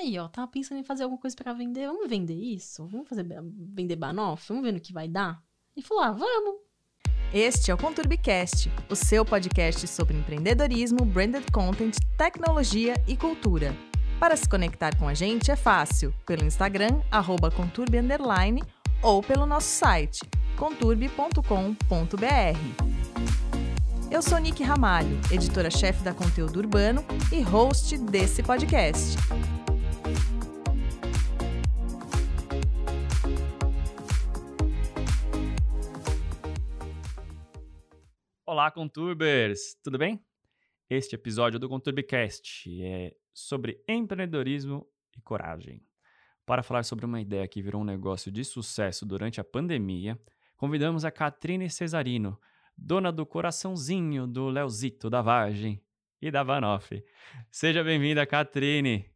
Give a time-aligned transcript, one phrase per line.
[0.00, 1.86] Aí, ó, tava pensando em fazer alguma coisa pra vender.
[1.86, 2.86] Vamos vender isso?
[2.86, 4.48] Vamos fazer vender banoffee?
[4.48, 5.42] Vamos ver no que vai dar?
[5.76, 6.54] E falou: ah, vamos.
[7.34, 13.76] Este é o Conturbicast, o seu podcast sobre empreendedorismo, branded content, tecnologia e cultura.
[14.18, 17.98] Para se conectar com a gente é fácil, pelo Instagram, arroba conturbi,
[19.02, 20.20] ou pelo nosso site,
[20.56, 21.44] conturbi.com.br.
[24.10, 29.14] Eu sou Nick Ramalho, editora-chefe da Conteúdo Urbano e host desse podcast.
[38.52, 39.76] Olá, Conturbers!
[39.80, 40.20] Tudo bem?
[40.90, 44.84] Este episódio do Conturbicast é sobre empreendedorismo
[45.16, 45.86] e coragem.
[46.44, 50.20] Para falar sobre uma ideia que virou um negócio de sucesso durante a pandemia,
[50.56, 52.40] convidamos a Catrine Cesarino,
[52.76, 55.80] dona do coraçãozinho do Leozito da Vargem
[56.20, 57.04] e da Vanoff.
[57.52, 59.08] Seja bem-vinda, Catrine!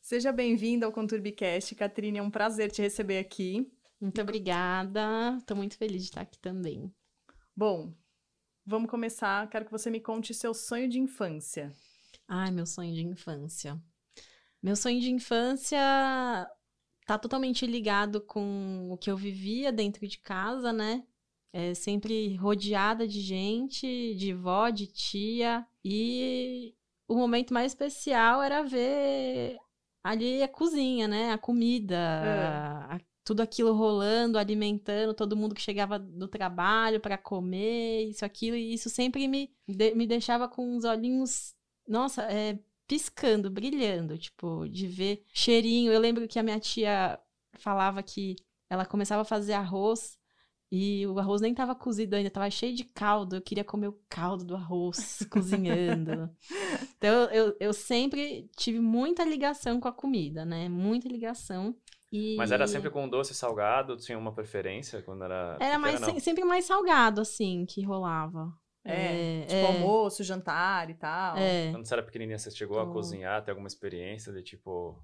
[0.00, 2.16] Seja bem-vinda ao Conturbicast, Catrine.
[2.16, 3.70] É um prazer te receber aqui.
[4.00, 5.36] Muito obrigada.
[5.36, 6.90] Estou muito feliz de estar aqui também.
[7.54, 7.92] Bom,
[8.70, 9.50] vamos começar.
[9.50, 11.72] Quero que você me conte seu sonho de infância.
[12.26, 13.76] Ai, meu sonho de infância.
[14.62, 15.78] Meu sonho de infância
[17.04, 21.02] tá totalmente ligado com o que eu vivia dentro de casa, né?
[21.52, 25.66] É sempre rodeada de gente, de vó, de tia.
[25.84, 26.72] E
[27.08, 29.56] o momento mais especial era ver
[30.04, 31.32] ali a cozinha, né?
[31.32, 32.94] A comida, é.
[32.94, 38.56] a, tudo aquilo rolando, alimentando todo mundo que chegava do trabalho para comer, isso, aquilo.
[38.56, 41.54] E isso sempre me, de, me deixava com os olhinhos,
[41.86, 42.58] nossa, é,
[42.88, 45.92] piscando, brilhando, tipo, de ver cheirinho.
[45.92, 47.20] Eu lembro que a minha tia
[47.52, 48.34] falava que
[48.68, 50.18] ela começava a fazer arroz
[50.72, 53.36] e o arroz nem estava cozido ainda, estava cheio de caldo.
[53.36, 56.28] Eu queria comer o caldo do arroz cozinhando.
[56.98, 60.68] Então eu, eu sempre tive muita ligação com a comida, né?
[60.68, 61.76] Muita ligação.
[62.12, 62.36] E...
[62.36, 63.96] Mas era sempre com doce salgado?
[63.96, 65.56] Tinha uma preferência quando era.
[65.60, 68.52] Era mais, sempre mais salgado, assim, que rolava.
[68.84, 69.66] É, é, tipo é.
[69.66, 71.36] almoço, jantar e tal.
[71.36, 71.70] É.
[71.70, 74.98] Quando você era pequenininha, você chegou a cozinhar, ter alguma experiência de tipo,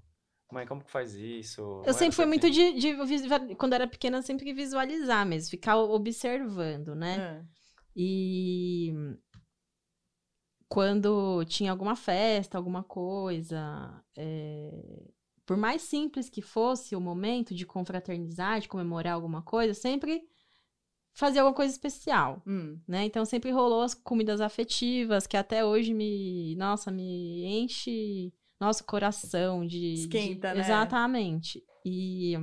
[0.51, 1.83] mãe, como que faz isso?
[1.85, 7.45] Eu sempre fui muito de, de, quando era pequena, sempre visualizar mesmo, ficar observando, né?
[7.45, 7.57] É.
[7.95, 8.93] E
[10.67, 15.07] quando tinha alguma festa, alguma coisa, é...
[15.47, 20.21] por mais simples que fosse o momento de confraternizar, de comemorar alguma coisa, sempre
[21.13, 22.77] fazer alguma coisa especial, hum.
[22.85, 23.05] né?
[23.05, 29.65] Então sempre rolou as comidas afetivas que até hoje me, nossa, me enche nosso coração
[29.65, 30.55] de esquenta, de...
[30.57, 30.63] né?
[30.65, 31.63] Exatamente.
[31.85, 32.33] E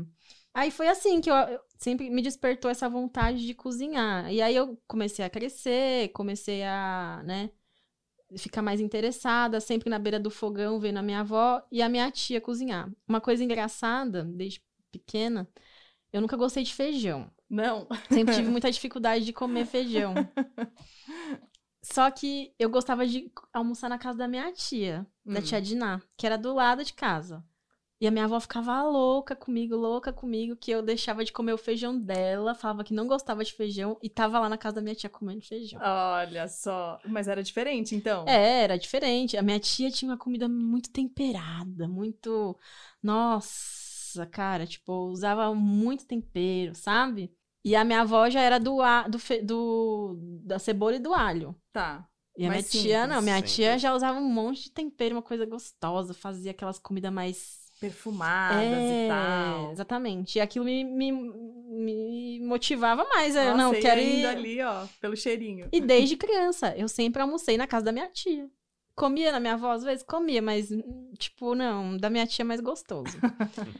[0.55, 4.33] aí foi assim que eu, eu sempre me despertou essa vontade de cozinhar.
[4.33, 7.51] E aí eu comecei a crescer, comecei a, né,
[8.37, 12.11] ficar mais interessada, sempre na beira do fogão, vendo a minha avó e a minha
[12.11, 12.91] tia cozinhar.
[13.06, 15.49] Uma coisa engraçada, desde pequena,
[16.12, 17.31] eu nunca gostei de feijão.
[17.49, 17.87] Não.
[18.09, 20.15] Sempre tive muita dificuldade de comer feijão.
[21.83, 25.34] Só que eu gostava de almoçar na casa da minha tia, hum.
[25.34, 27.44] da tia Diná, que era do lado de casa.
[28.05, 31.59] E a minha avó ficava louca comigo, louca comigo, que eu deixava de comer o
[31.59, 34.95] feijão dela, falava que não gostava de feijão e tava lá na casa da minha
[34.95, 35.81] tia comendo feijão.
[35.83, 37.01] Olha só.
[37.07, 38.27] Mas era diferente, então?
[38.29, 39.39] É, era diferente.
[39.39, 42.55] A minha tia tinha uma comida muito temperada, muito.
[43.03, 47.35] Nossa, cara, tipo, usava muito tempero, sabe?
[47.65, 51.57] E a minha avó já era do, do, do da cebola e do alho.
[51.73, 52.07] Tá.
[52.37, 55.47] E a minha tia, não, minha tia já usava um monte de tempero, uma coisa
[55.47, 59.72] gostosa, fazia aquelas comidas mais perfumadas é, e tal.
[59.72, 60.39] Exatamente.
[60.39, 63.34] E aquilo me, me, me motivava mais.
[63.34, 65.69] Nossa, eu não quero ir ali, ó, pelo cheirinho.
[65.72, 68.49] E desde criança, eu sempre almocei na casa da minha tia.
[68.97, 70.69] Comia na minha avó às vezes, comia, mas
[71.19, 73.19] tipo, não, da minha tia é mais gostoso.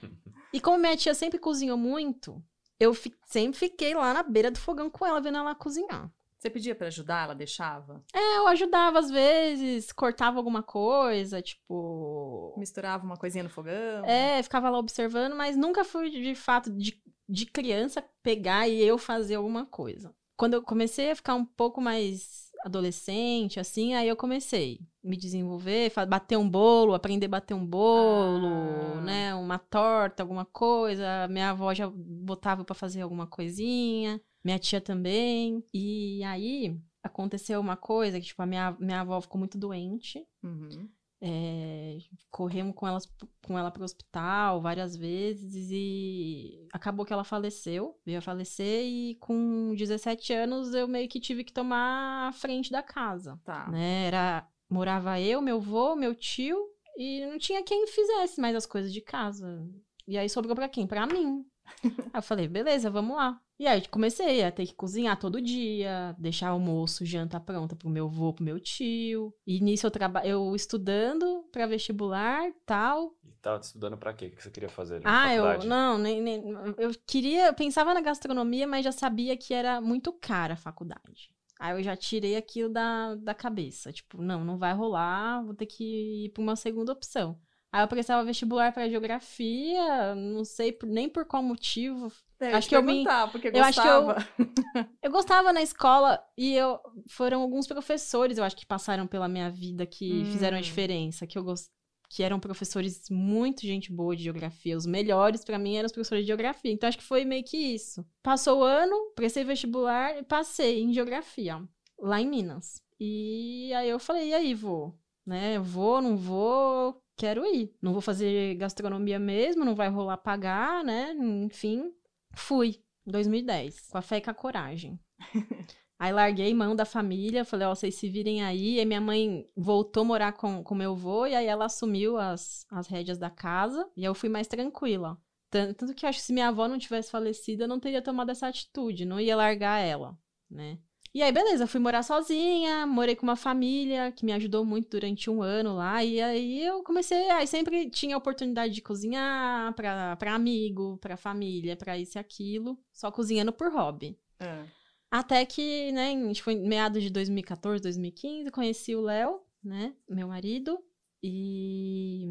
[0.53, 2.43] e como minha tia sempre cozinhou muito,
[2.81, 6.11] eu fi sempre fiquei lá na beira do fogão com ela, vendo ela cozinhar.
[6.45, 8.05] Você pedia para ajudar, ela deixava?
[8.13, 12.55] É, eu ajudava às vezes, cortava alguma coisa, tipo.
[12.59, 14.05] Misturava uma coisinha no fogão?
[14.05, 18.99] É, ficava lá observando, mas nunca fui de fato de, de criança pegar e eu
[18.99, 20.15] fazer alguma coisa.
[20.37, 25.17] Quando eu comecei a ficar um pouco mais adolescente, assim, aí eu comecei a me
[25.17, 29.01] desenvolver, bater um bolo, aprender a bater um bolo, ah.
[29.01, 31.27] né, uma torta, alguma coisa.
[31.29, 35.65] Minha avó já botava para fazer alguma coisinha, minha tia também.
[35.73, 40.27] E aí aconteceu uma coisa que, tipo, a minha, minha avó ficou muito doente.
[40.43, 40.89] Uhum.
[41.27, 41.99] É,
[42.31, 43.11] corremos com, elas,
[43.47, 48.85] com ela para o hospital várias vezes e acabou que ela faleceu, veio a falecer
[48.85, 53.41] e com 17 anos eu meio que tive que tomar a frente da casa.
[53.43, 53.71] Tá.
[53.71, 54.05] Né?
[54.05, 56.59] Era, morava eu, meu avô, meu tio
[56.95, 59.67] e não tinha quem fizesse mais as coisas de casa.
[60.07, 60.87] E aí sobrou pra quem?
[60.87, 61.47] Pra mim.
[62.13, 63.41] aí eu falei, beleza, vamos lá.
[63.59, 68.07] E aí comecei a ter que cozinhar todo dia, deixar almoço, janta pronta pro meu
[68.07, 69.33] avô, pro meu tio.
[69.47, 73.17] E nisso eu traba eu estudando pra vestibular, tal.
[73.25, 74.27] E tava estudando pra quê?
[74.27, 75.01] O que você queria fazer?
[75.05, 75.65] ah, faculdade?
[75.65, 76.43] eu não, nem, nem,
[76.79, 81.33] eu queria, eu pensava na gastronomia, mas já sabia que era muito cara a faculdade.
[81.59, 83.93] Aí eu já tirei aquilo da, da cabeça.
[83.93, 87.41] Tipo, não, não vai rolar, vou ter que ir pra uma segunda opção.
[87.75, 92.07] Aí eu prestava vestibular para geografia, não sei nem por qual motivo.
[92.39, 94.13] É, acho que eu me porque eu gostava.
[94.13, 96.79] acho que eu, eu gostava na escola e eu
[97.09, 100.25] foram alguns professores, eu acho que passaram pela minha vida que hum.
[100.27, 101.69] fizeram a diferença, que eu gost...
[102.09, 106.23] que eram professores muito gente boa de geografia, os melhores para mim eram os professores
[106.23, 106.71] de geografia.
[106.71, 108.07] Então acho que foi meio que isso.
[108.23, 111.61] Passou o ano, prestei vestibular e passei em geografia
[111.99, 112.81] lá em Minas.
[113.01, 114.97] E aí eu falei, e aí, vou,
[115.27, 115.59] né?
[115.59, 117.75] Vou, não vou, quero ir.
[117.81, 121.13] Não vou fazer gastronomia mesmo, não vai rolar pagar, né?
[121.13, 121.93] Enfim,
[122.35, 122.83] fui.
[123.07, 124.99] Em 2010, com a fé e com a coragem.
[125.99, 128.81] aí larguei mão da família, falei, ó, oh, vocês se virem aí.
[128.81, 132.87] E minha mãe voltou morar com, com meu avô, e aí ela assumiu as, as
[132.87, 135.19] rédeas da casa, e eu fui mais tranquila.
[135.51, 138.31] Tanto que eu acho que se minha avó não tivesse falecido, eu não teria tomado
[138.31, 140.19] essa atitude, não ia largar ela,
[140.51, 140.79] né?
[141.15, 145.31] E aí, beleza, fui morar sozinha, morei com uma família que me ajudou muito durante
[145.31, 146.03] um ano lá.
[146.03, 151.77] E aí eu comecei, aí sempre tinha oportunidade de cozinhar pra, pra amigo, pra família,
[151.77, 152.77] pra isso e aquilo.
[152.93, 154.19] Só cozinhando por hobby.
[154.41, 154.65] É.
[155.09, 160.85] Até que, né, tipo, em meados de 2014, 2015, conheci o Léo, né, meu marido.
[161.23, 162.27] E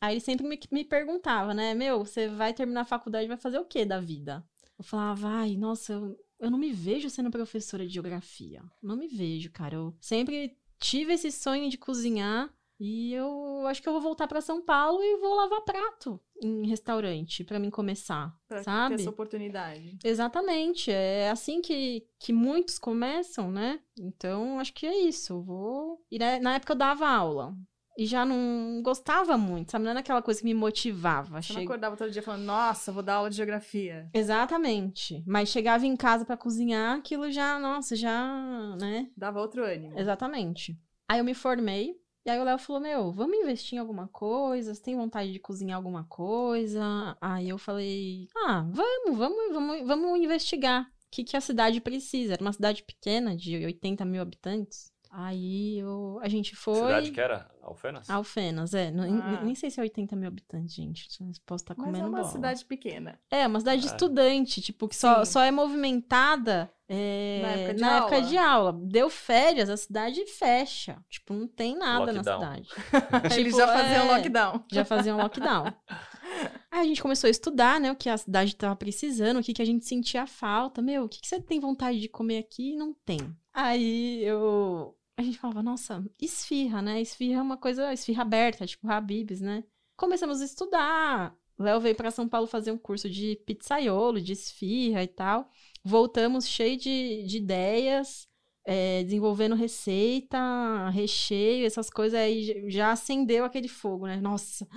[0.00, 3.58] aí ele sempre me, me perguntava, né, meu, você vai terminar a faculdade, vai fazer
[3.58, 4.46] o quê da vida?
[4.78, 8.62] Eu falava, vai, nossa, eu eu não me vejo sendo professora de geografia.
[8.82, 9.76] Não me vejo, cara.
[9.76, 14.40] Eu sempre tive esse sonho de cozinhar e eu acho que eu vou voltar para
[14.40, 18.94] São Paulo e vou lavar prato em restaurante para mim começar, pra sabe?
[18.94, 19.98] Ter essa oportunidade.
[20.04, 23.80] Exatamente, é assim que, que muitos começam, né?
[23.98, 25.32] Então, acho que é isso.
[25.32, 26.04] Eu vou.
[26.08, 27.56] E na época eu dava aula
[27.98, 29.82] e já não gostava muito, sabe?
[29.82, 31.42] Não era aquela coisa que me motivava.
[31.42, 31.54] Você che...
[31.54, 34.08] não acordava todo dia falando, nossa, vou dar aula de geografia.
[34.14, 35.20] Exatamente.
[35.26, 39.10] Mas chegava em casa para cozinhar, aquilo já, nossa, já, né?
[39.16, 39.98] Dava outro ânimo.
[39.98, 40.78] Exatamente.
[41.08, 44.72] Aí eu me formei, e aí o Léo falou, meu, vamos investir em alguma coisa?
[44.72, 47.16] Você tem vontade de cozinhar alguma coisa?
[47.20, 50.84] Aí eu falei, ah, vamos, vamos, vamos, vamos investigar.
[50.84, 52.34] O que, que a cidade precisa?
[52.34, 54.92] Era uma cidade pequena, de 80 mil habitantes.
[55.10, 56.74] Aí eu, a gente foi.
[56.74, 57.50] Cidade que era?
[57.62, 58.08] Alfenas?
[58.10, 58.88] Alfenas, é.
[58.88, 59.42] ah.
[59.42, 61.08] Nem sei se é 80 mil habitantes, gente.
[61.46, 61.98] Posso estar tá comendo.
[61.98, 62.32] Mas é uma bola.
[62.32, 63.18] cidade pequena.
[63.30, 63.90] É, uma cidade de é.
[63.90, 68.72] estudante, tipo, que só, só é movimentada é, na, época de, na época de, aula.
[68.72, 70.98] Deu férias, a cidade fecha.
[71.08, 72.40] Tipo, não tem nada lockdown.
[72.40, 72.68] na cidade.
[73.38, 74.64] Eles tipo, já faziam é, lockdown.
[74.70, 75.72] Já faziam lockdown.
[76.70, 79.54] Aí a gente começou a estudar, né, o que a cidade estava precisando, o que,
[79.54, 80.80] que a gente sentia falta.
[80.82, 83.18] Meu, o que, que você tem vontade de comer aqui e não tem?
[83.52, 87.00] Aí eu a gente falava, nossa, esfirra, né?
[87.00, 89.64] Esfirra é uma coisa, esfirra aberta, tipo Habibs, né?
[89.96, 91.36] Começamos a estudar.
[91.58, 95.50] Léo veio para São Paulo fazer um curso de pizzaiolo, de esfirra e tal.
[95.82, 98.28] Voltamos cheio de, de ideias,
[98.64, 102.70] é, desenvolvendo receita, recheio, essas coisas aí.
[102.70, 104.20] Já acendeu aquele fogo, né?
[104.20, 104.68] Nossa,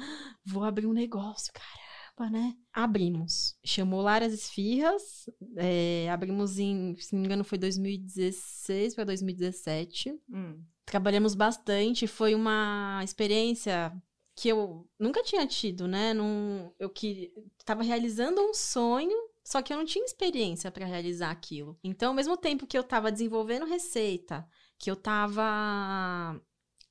[0.43, 1.90] vou abrir um negócio, cara
[2.29, 2.55] né?
[2.73, 3.55] Abrimos.
[3.63, 5.29] Chamou Laras Esfirras.
[5.55, 10.13] É, abrimos em, se não me engano, foi 2016 para 2017.
[10.29, 10.61] Hum.
[10.85, 12.07] Trabalhamos bastante.
[12.07, 13.91] Foi uma experiência
[14.35, 16.13] que eu nunca tinha tido, né?
[16.13, 21.31] Num, eu que estava realizando um sonho, só que eu não tinha experiência para realizar
[21.31, 21.77] aquilo.
[21.83, 26.41] Então, ao mesmo tempo que eu estava desenvolvendo receita, que eu estava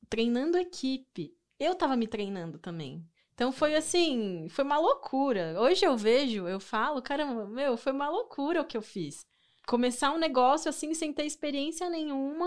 [0.08, 3.06] treinando equipe, eu estava me treinando também.
[3.40, 5.58] Então foi assim, foi uma loucura.
[5.58, 9.24] Hoje eu vejo, eu falo, caramba, meu, foi uma loucura o que eu fiz.
[9.66, 12.46] Começar um negócio assim sem ter experiência nenhuma,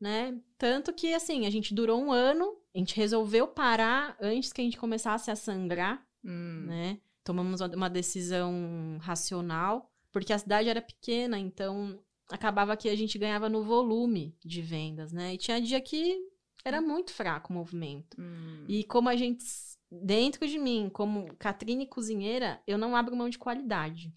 [0.00, 0.38] né?
[0.56, 4.64] Tanto que assim, a gente durou um ano, a gente resolveu parar antes que a
[4.64, 6.66] gente começasse a sangrar, hum.
[6.68, 7.00] né?
[7.24, 11.98] Tomamos uma decisão racional, porque a cidade era pequena, então
[12.30, 15.34] acabava que a gente ganhava no volume de vendas, né?
[15.34, 16.16] E tinha dia que
[16.64, 18.16] era muito fraco o movimento.
[18.20, 18.64] Hum.
[18.68, 19.42] E como a gente
[19.90, 24.12] dentro de mim, como Catrine cozinheira, eu não abro mão de qualidade.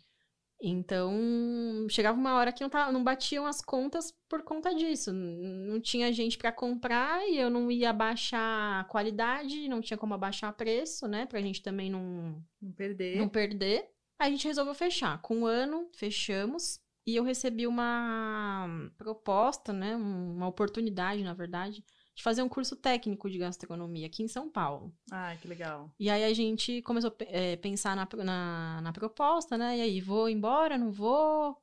[0.64, 5.12] Então, chegava uma hora que não, tava, não batiam as contas por conta disso.
[5.12, 10.14] Não tinha gente para comprar e eu não ia abaixar a qualidade, não tinha como
[10.14, 11.26] abaixar preço, né?
[11.26, 13.18] Pra gente também não, não perder.
[13.18, 13.90] Não perder.
[14.20, 15.20] A gente resolveu fechar.
[15.24, 16.80] Com um ano, fechamos.
[17.08, 18.68] E eu recebi uma
[19.00, 19.96] proposta, né?
[19.96, 21.84] Uma oportunidade, na verdade,
[22.22, 24.94] de fazer um curso técnico de gastronomia aqui em São Paulo.
[25.12, 25.92] Ah, que legal.
[26.00, 29.80] E aí a gente começou a é, pensar na, na, na, proposta, né?
[29.80, 31.58] E aí, vou embora, não vou?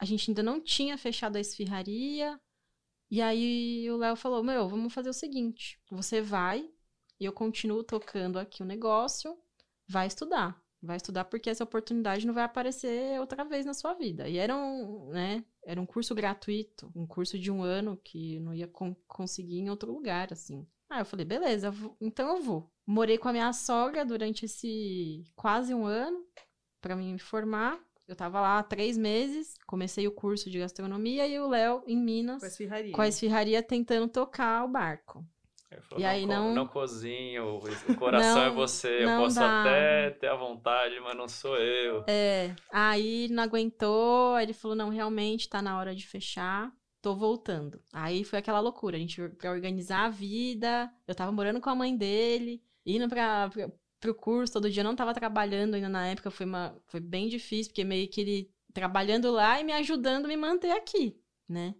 [0.00, 2.38] A gente ainda não tinha fechado a esfirraria.
[3.10, 6.68] E aí o Léo falou: Meu, vamos fazer o seguinte: você vai,
[7.20, 9.38] e eu continuo tocando aqui o negócio,
[9.86, 10.60] vai estudar.
[10.82, 14.28] Vai estudar porque essa oportunidade não vai aparecer outra vez na sua vida.
[14.28, 18.52] E era um, né, era um curso gratuito, um curso de um ano que não
[18.52, 20.66] ia con conseguir em outro lugar, assim.
[20.90, 22.70] Ah, eu falei, beleza, vou, então eu vou.
[22.84, 26.26] Morei com a minha sogra durante esse quase um ano
[26.80, 27.80] para me formar.
[28.06, 31.96] Eu tava lá há três meses, comecei o curso de gastronomia e o Léo em
[31.96, 35.24] Minas com a esfirraria, com a esfirraria tentando tocar o barco.
[35.80, 36.54] Falou, e aí não, não...
[36.54, 37.60] não cozinho, o
[37.96, 39.60] coração é não, é você, eu posso dá.
[39.60, 42.04] até ter a vontade, mas não sou eu.
[42.06, 47.14] É, aí não aguentou, aí ele falou, não, realmente tá na hora de fechar, tô
[47.14, 47.80] voltando.
[47.92, 51.74] Aí foi aquela loucura, a gente pra organizar a vida, eu tava morando com a
[51.74, 56.30] mãe dele, indo pra, pra, pro curso todo dia, não tava trabalhando ainda na época,
[56.30, 60.28] foi, uma, foi bem difícil, porque meio que ele trabalhando lá e me ajudando a
[60.28, 61.16] me manter aqui,
[61.48, 61.74] né?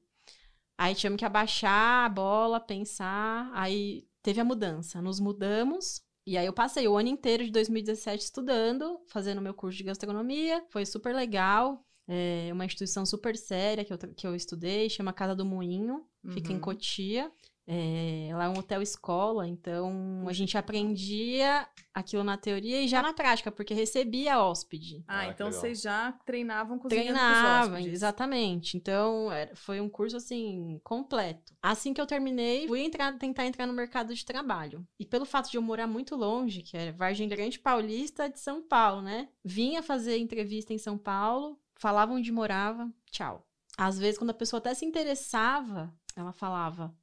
[0.83, 3.49] Aí tivemos que abaixar a bola, pensar.
[3.55, 5.01] Aí teve a mudança.
[5.01, 6.03] Nos mudamos.
[6.27, 10.61] E aí eu passei o ano inteiro de 2017 estudando, fazendo meu curso de gastronomia.
[10.71, 11.87] Foi super legal.
[12.09, 16.33] É uma instituição super séria que eu, que eu estudei, chama Casa do Moinho, uhum.
[16.33, 16.61] fica em uhum.
[16.61, 17.31] Cotia.
[17.75, 23.00] É, lá é um hotel escola, então a gente aprendia aquilo na teoria e já
[23.00, 25.02] na prática, porque recebia hóspede.
[25.09, 28.76] Ah, ah então vocês já treinavam cozinhando Treinavam, exatamente.
[28.76, 31.55] Então era, foi um curso assim completo.
[31.62, 34.87] Assim que eu terminei, fui entrar, tentar entrar no mercado de trabalho.
[34.99, 38.61] E pelo fato de eu morar muito longe, que era Vargem Grande Paulista de São
[38.61, 39.31] Paulo, né?
[39.43, 43.47] Vinha fazer entrevista em São Paulo, falava onde morava, tchau.
[43.79, 46.95] Às vezes quando a pessoa até se interessava, ela falava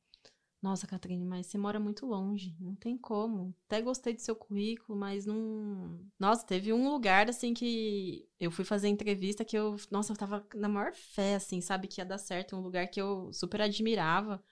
[0.62, 3.56] nossa, Catrine, mas você mora muito longe, não tem como.
[3.66, 6.00] Até gostei do seu currículo, mas não.
[6.20, 10.46] Nossa, teve um lugar assim que eu fui fazer entrevista que eu, nossa, eu tava
[10.56, 14.44] na maior fé, assim, sabe, que ia dar certo, um lugar que eu super admirava.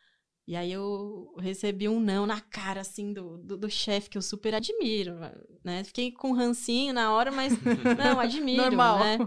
[0.47, 4.21] E aí eu recebi um não na cara, assim, do, do, do chefe, que eu
[4.21, 5.15] super admiro,
[5.61, 5.83] né?
[5.83, 7.51] Fiquei com rancinho na hora, mas
[7.99, 8.99] não, admiro, Normal.
[8.99, 9.17] né?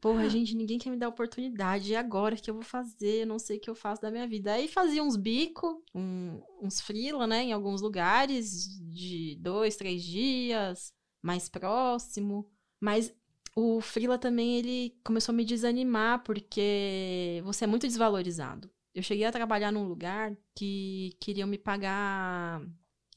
[0.00, 1.90] Porra, gente, ninguém quer me dar oportunidade.
[1.90, 3.22] E agora que eu vou fazer?
[3.22, 4.52] Eu não sei o que eu faço da minha vida.
[4.52, 7.42] Aí fazia uns bico, um, uns frila, né?
[7.42, 12.48] Em alguns lugares, de dois, três dias, mais próximo.
[12.80, 13.12] Mas
[13.56, 18.70] o frila também, ele começou a me desanimar, porque você é muito desvalorizado.
[18.94, 22.62] Eu cheguei a trabalhar num lugar que queriam me pagar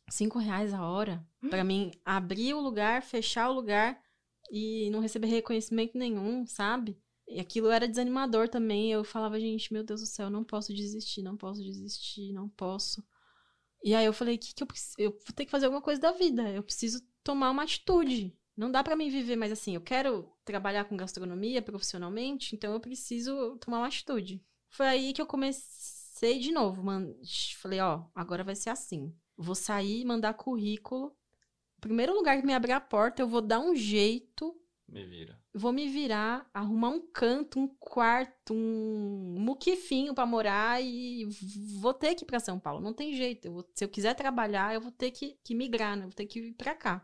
[0.10, 1.50] cinco reais a hora hum?
[1.50, 4.00] para mim abrir o lugar, fechar o lugar
[4.52, 6.98] e não receber reconhecimento nenhum, sabe?
[7.28, 8.92] E aquilo era desanimador também.
[8.92, 13.04] Eu falava, gente, meu Deus do céu, não posso desistir, não posso desistir, não posso.
[13.84, 14.96] E aí eu falei, que que eu preciso?
[14.98, 16.50] Eu vou ter que fazer alguma coisa da vida.
[16.52, 18.36] Eu preciso tomar uma atitude.
[18.56, 19.76] Não dá para mim viver mais assim.
[19.76, 24.42] Eu quero trabalhar com gastronomia profissionalmente, então eu preciso tomar uma atitude.
[24.76, 26.84] Foi aí que eu comecei de novo.
[26.84, 27.16] Man...
[27.62, 29.16] Falei, ó, agora vai ser assim.
[29.38, 31.16] Vou sair, mandar currículo.
[31.80, 34.54] Primeiro lugar que me abrir a porta, eu vou dar um jeito.
[34.86, 35.40] Me vira.
[35.54, 41.26] Vou me virar, arrumar um canto, um quarto, um muquifinho para morar e
[41.80, 42.82] vou ter que ir para São Paulo.
[42.82, 43.46] Não tem jeito.
[43.46, 43.70] Eu vou...
[43.74, 46.04] se eu quiser trabalhar, eu vou ter que, que migrar, né?
[46.04, 47.02] vou ter que vir para cá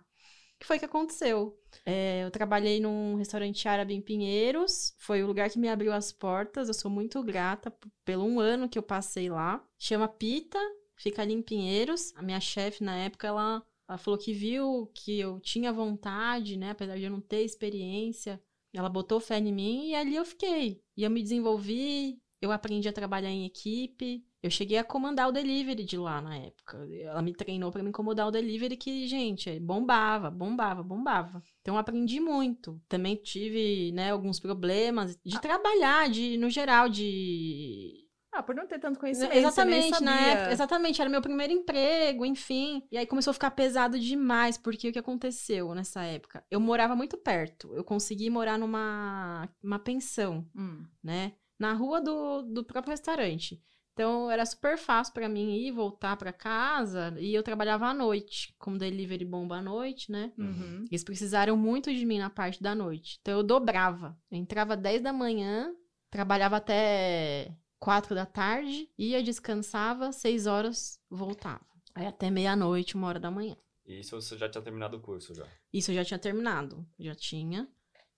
[0.61, 1.59] que foi que aconteceu?
[1.83, 6.11] É, eu trabalhei num restaurante árabe em Pinheiros, foi o lugar que me abriu as
[6.11, 6.67] portas.
[6.67, 7.73] Eu sou muito grata
[8.05, 9.65] pelo um ano que eu passei lá.
[9.79, 10.59] Chama Pita,
[10.95, 12.13] fica ali em Pinheiros.
[12.15, 16.69] A minha chefe na época, ela, ela falou que viu que eu tinha vontade, né?
[16.69, 18.39] Apesar de eu não ter experiência.
[18.71, 20.79] Ela botou fé em mim e ali eu fiquei.
[20.95, 24.23] E eu me desenvolvi, eu aprendi a trabalhar em equipe.
[24.43, 26.88] Eu cheguei a comandar o delivery de lá na época.
[26.91, 31.43] Ela me treinou para me incomodar o delivery que, gente, bombava, bombava, bombava.
[31.62, 32.81] Então aprendi muito.
[32.89, 35.39] Também tive, né, alguns problemas de ah.
[35.39, 39.36] trabalhar, de no geral de ah, por não ter tanto conhecimento.
[39.36, 42.81] Exatamente, na época, exatamente, era meu primeiro emprego, enfim.
[42.89, 46.43] E aí começou a ficar pesado demais, porque o que aconteceu nessa época?
[46.50, 47.74] Eu morava muito perto.
[47.75, 50.86] Eu consegui morar numa uma pensão, hum.
[51.03, 51.33] né?
[51.60, 53.62] Na rua do, do próprio restaurante.
[54.01, 58.51] Então era super fácil para mim ir voltar para casa e eu trabalhava à noite,
[58.58, 60.34] com delivery bomba à noite, né?
[60.39, 60.86] Uhum.
[60.89, 63.20] Eles precisaram muito de mim na parte da noite.
[63.22, 64.17] Então eu dobrava.
[64.31, 65.72] Eu entrava 10 da manhã,
[66.10, 71.62] trabalhava até 4 da tarde, ia, descansava, 6 horas, voltava.
[71.93, 73.55] Aí até meia-noite, uma hora da manhã.
[73.86, 75.46] E isso você já tinha terminado o curso já?
[75.72, 77.67] Isso eu já tinha terminado, já tinha.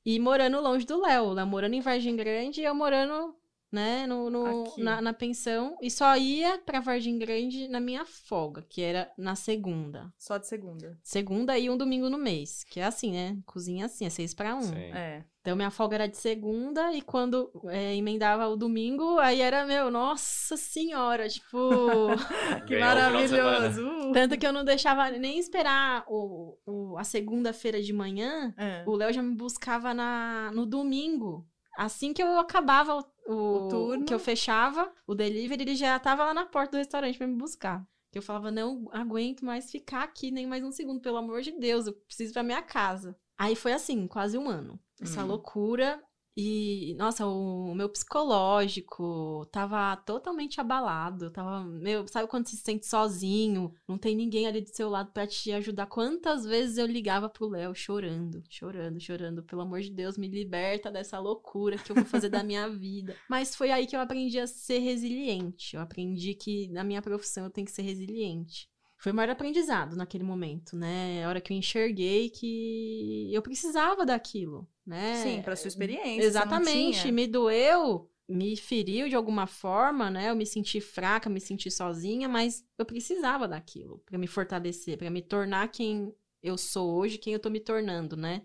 [0.05, 3.35] E morando longe do Léo, Léo morando em Vargem Grande e eu morando
[3.73, 8.61] né, no, no na, na pensão e só ia pra Vargem Grande na minha folga,
[8.69, 10.13] que era na segunda.
[10.17, 10.97] Só de segunda.
[11.03, 13.37] Segunda e um domingo no mês, que é assim, né?
[13.45, 14.61] Cozinha assim, é seis pra um.
[14.61, 14.75] Sim.
[14.75, 15.25] É.
[15.41, 19.91] Então minha folga era de segunda e quando é, emendava o domingo, aí era meu,
[19.91, 21.57] nossa senhora, tipo,
[22.65, 23.85] Que maravilhoso.
[23.85, 24.11] Uh.
[24.13, 28.83] tanto que eu não deixava nem esperar o, o- a segunda-feira de manhã, É.
[28.85, 31.45] o Léo já me buscava na, no domingo.
[31.77, 34.05] Assim que eu acabava o, o- turno.
[34.05, 37.35] que eu fechava o delivery, ele já tava lá na porta do restaurante pra me
[37.35, 37.85] buscar.
[38.11, 41.51] Que eu falava, não aguento mais ficar aqui nem mais um segundo, pelo amor de
[41.51, 43.17] Deus, eu preciso ir pra minha casa.
[43.37, 44.79] Aí foi assim, quase um ano.
[45.01, 45.27] Essa Hum.
[45.27, 46.01] loucura.
[46.35, 51.29] E, nossa, o meu psicológico tava totalmente abalado.
[51.29, 53.71] Tava, meu, sabe quando você se sente sozinho?
[53.87, 55.85] Não tem ninguém ali do seu lado pra te ajudar.
[55.85, 59.43] Quantas vezes eu ligava pro Léo chorando, chorando, chorando.
[59.43, 63.15] Pelo amor de Deus, me liberta dessa loucura que eu vou fazer da minha vida.
[63.29, 65.75] Mas foi aí que eu aprendi a ser resiliente.
[65.75, 68.67] Eu aprendi que na minha profissão eu tenho que ser resiliente.
[68.97, 71.25] Foi o maior aprendizado naquele momento, né?
[71.25, 75.15] A hora que eu enxerguei que eu precisava daquilo, né?
[75.23, 76.23] Sim, pra sua experiência.
[76.23, 80.29] Exatamente, me doeu, me feriu de alguma forma, né?
[80.29, 85.09] Eu me senti fraca, me senti sozinha, mas eu precisava daquilo pra me fortalecer, pra
[85.09, 88.43] me tornar quem eu sou hoje, quem eu tô me tornando, né?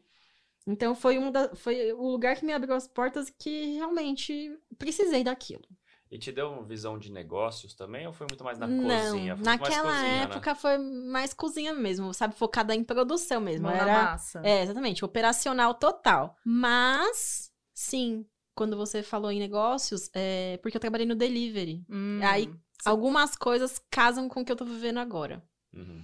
[0.66, 5.24] Então foi um da, foi o lugar que me abriu as portas que realmente precisei
[5.24, 5.64] daquilo.
[6.10, 9.36] E te deu uma visão de negócios também ou foi muito mais na Não, cozinha?
[9.36, 10.22] Foi naquela cozinha, né?
[10.24, 12.34] época foi mais cozinha mesmo, sabe?
[12.34, 13.66] Focada em produção mesmo.
[13.66, 14.40] Mão Era, massa.
[14.42, 16.34] é, exatamente, operacional total.
[16.44, 18.24] Mas, sim,
[18.54, 21.84] quando você falou em negócios, é porque eu trabalhei no delivery.
[21.90, 22.50] Hum, Aí,
[22.84, 25.42] Algumas coisas casam com o que eu tô vivendo agora.
[25.74, 26.00] Uhum.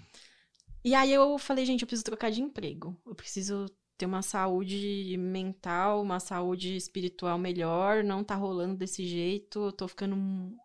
[0.84, 3.00] E aí eu falei, gente, eu preciso trocar de emprego.
[3.06, 8.04] Eu preciso ter uma saúde mental, uma saúde espiritual melhor.
[8.04, 9.66] Não tá rolando desse jeito.
[9.66, 10.16] Eu tô ficando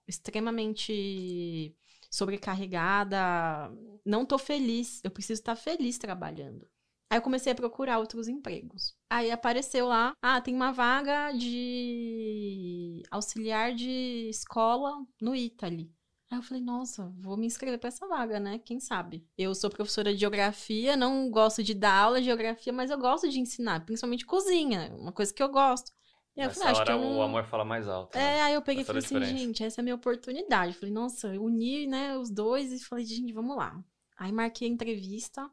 [0.08, 1.76] extremamente
[2.10, 3.72] sobrecarregada.
[4.06, 5.02] Não tô feliz.
[5.04, 6.68] Eu preciso estar feliz trabalhando.
[7.12, 8.96] Aí eu comecei a procurar outros empregos.
[9.10, 15.92] Aí apareceu lá, ah, tem uma vaga de auxiliar de escola no Italy.
[16.32, 18.60] Aí eu falei, nossa, vou me inscrever pra essa vaga, né?
[18.60, 19.26] Quem sabe?
[19.36, 23.28] Eu sou professora de geografia, não gosto de dar aula de geografia, mas eu gosto
[23.28, 25.92] de ensinar, principalmente cozinha, uma coisa que eu gosto.
[26.36, 27.18] E aí eu falei, acho que hora eu não...
[27.18, 28.16] o amor fala mais alto.
[28.16, 28.38] né?
[28.38, 30.74] É, aí eu peguei e falei assim, gente, essa é a minha oportunidade.
[30.74, 33.84] Eu falei, nossa, eu uni, né, os dois e falei, gente, vamos lá.
[34.16, 35.50] Aí marquei a entrevista,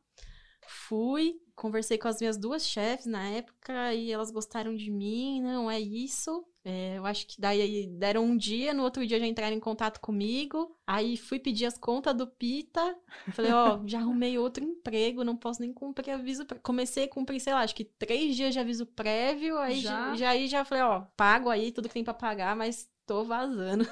[0.69, 5.71] fui, conversei com as minhas duas chefes na época e elas gostaram de mim, não
[5.71, 6.45] é isso.
[6.69, 10.01] É, eu acho que daí deram um dia, no outro dia já entraram em contato
[10.01, 10.77] comigo.
[10.85, 12.97] Aí fui pedir as contas do Pita.
[13.33, 16.45] Falei, ó, já arrumei outro emprego, não posso nem cumprir aviso.
[16.45, 19.57] pré- Comecei a cumprir, sei lá, acho que três dias de aviso prévio.
[19.59, 20.17] Aí Já?
[20.17, 23.87] já, aí já falei, ó, pago aí tudo que tem pra pagar, mas tô vazando.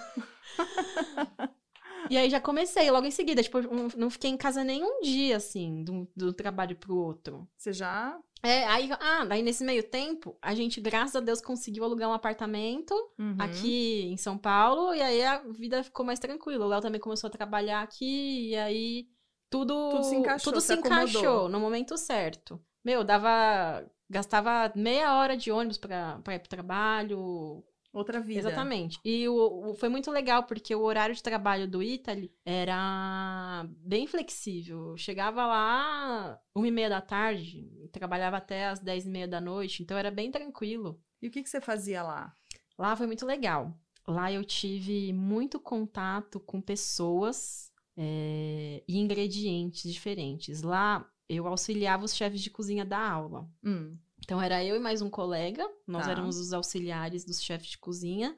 [2.11, 3.43] e aí já comecei logo em seguida.
[3.43, 7.49] Tipo, não- não fiquei em casa nem um dia, assim, do, do trabalho pro outro.
[7.57, 8.19] Você já.
[8.45, 12.13] É, aí, ah, daí nesse meio tempo, a gente, graças a Deus, conseguiu alugar um
[12.13, 13.37] apartamento Uhum.
[13.39, 16.67] aqui em São Paulo, e aí a vida ficou mais tranquila.
[16.67, 19.09] O Léo também começou a trabalhar aqui, e aí
[19.51, 22.61] tudo, Tudo se encaixou, tudo se se encaixou no momento certo.
[22.85, 23.89] Meu, dava.
[24.11, 27.65] Gastava meia hora de ônibus pra, pra ir pro trabalho.
[27.95, 28.41] Outra vida.
[28.41, 28.99] Exatamente.
[29.05, 34.07] E o, o- foi muito legal, porque o horário de trabalho do Italy era bem
[34.07, 34.91] flexível.
[34.91, 39.41] Eu chegava lá uma e meia da tarde, trabalhava até as dez e meia da
[39.41, 41.01] noite, então era bem tranquilo.
[41.23, 42.33] E o que, que você fazia lá?
[42.77, 43.73] Lá foi muito legal.
[44.07, 50.63] Lá eu tive muito contato com pessoas é, e ingredientes diferentes.
[50.63, 53.49] Lá eu auxiliava os chefes de cozinha da aula.
[53.65, 53.97] Hum.
[54.25, 56.13] Então era eu e mais um colega, nós Tá.
[56.13, 58.37] éramos os auxiliares dos chefes de cozinha.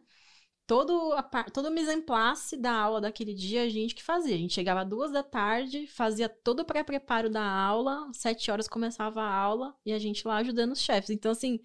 [0.67, 4.35] Todo, a, todo o mise en place da aula daquele dia a gente que fazia.
[4.35, 8.67] A gente chegava às duas da tarde, fazia todo o pré-preparo da aula, sete horas
[8.67, 11.11] começava a aula e a gente lá ajudando os chefes.
[11.11, 11.61] Então, assim,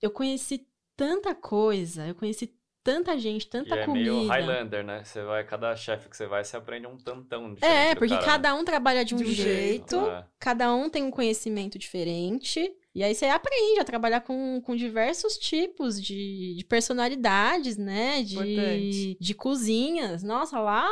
[0.00, 4.10] eu conheci tanta coisa, eu conheci tanta gente, tanta E é comida.
[4.12, 5.04] meio Highlander, né?
[5.04, 7.76] Você vai, cada chefe que você vai, você aprende um tantão diferente.
[7.90, 10.06] É, porque cara, cada um trabalha de um, De um jeito, jeito.
[10.10, 10.26] É.
[10.38, 12.72] cada um tem um conhecimento diferente.
[12.96, 18.22] E aí você aprende a trabalhar com, com diversos tipos de, de personalidades, né?
[18.22, 19.18] De, Importante.
[19.20, 20.22] de cozinhas.
[20.22, 20.88] Nossa, lá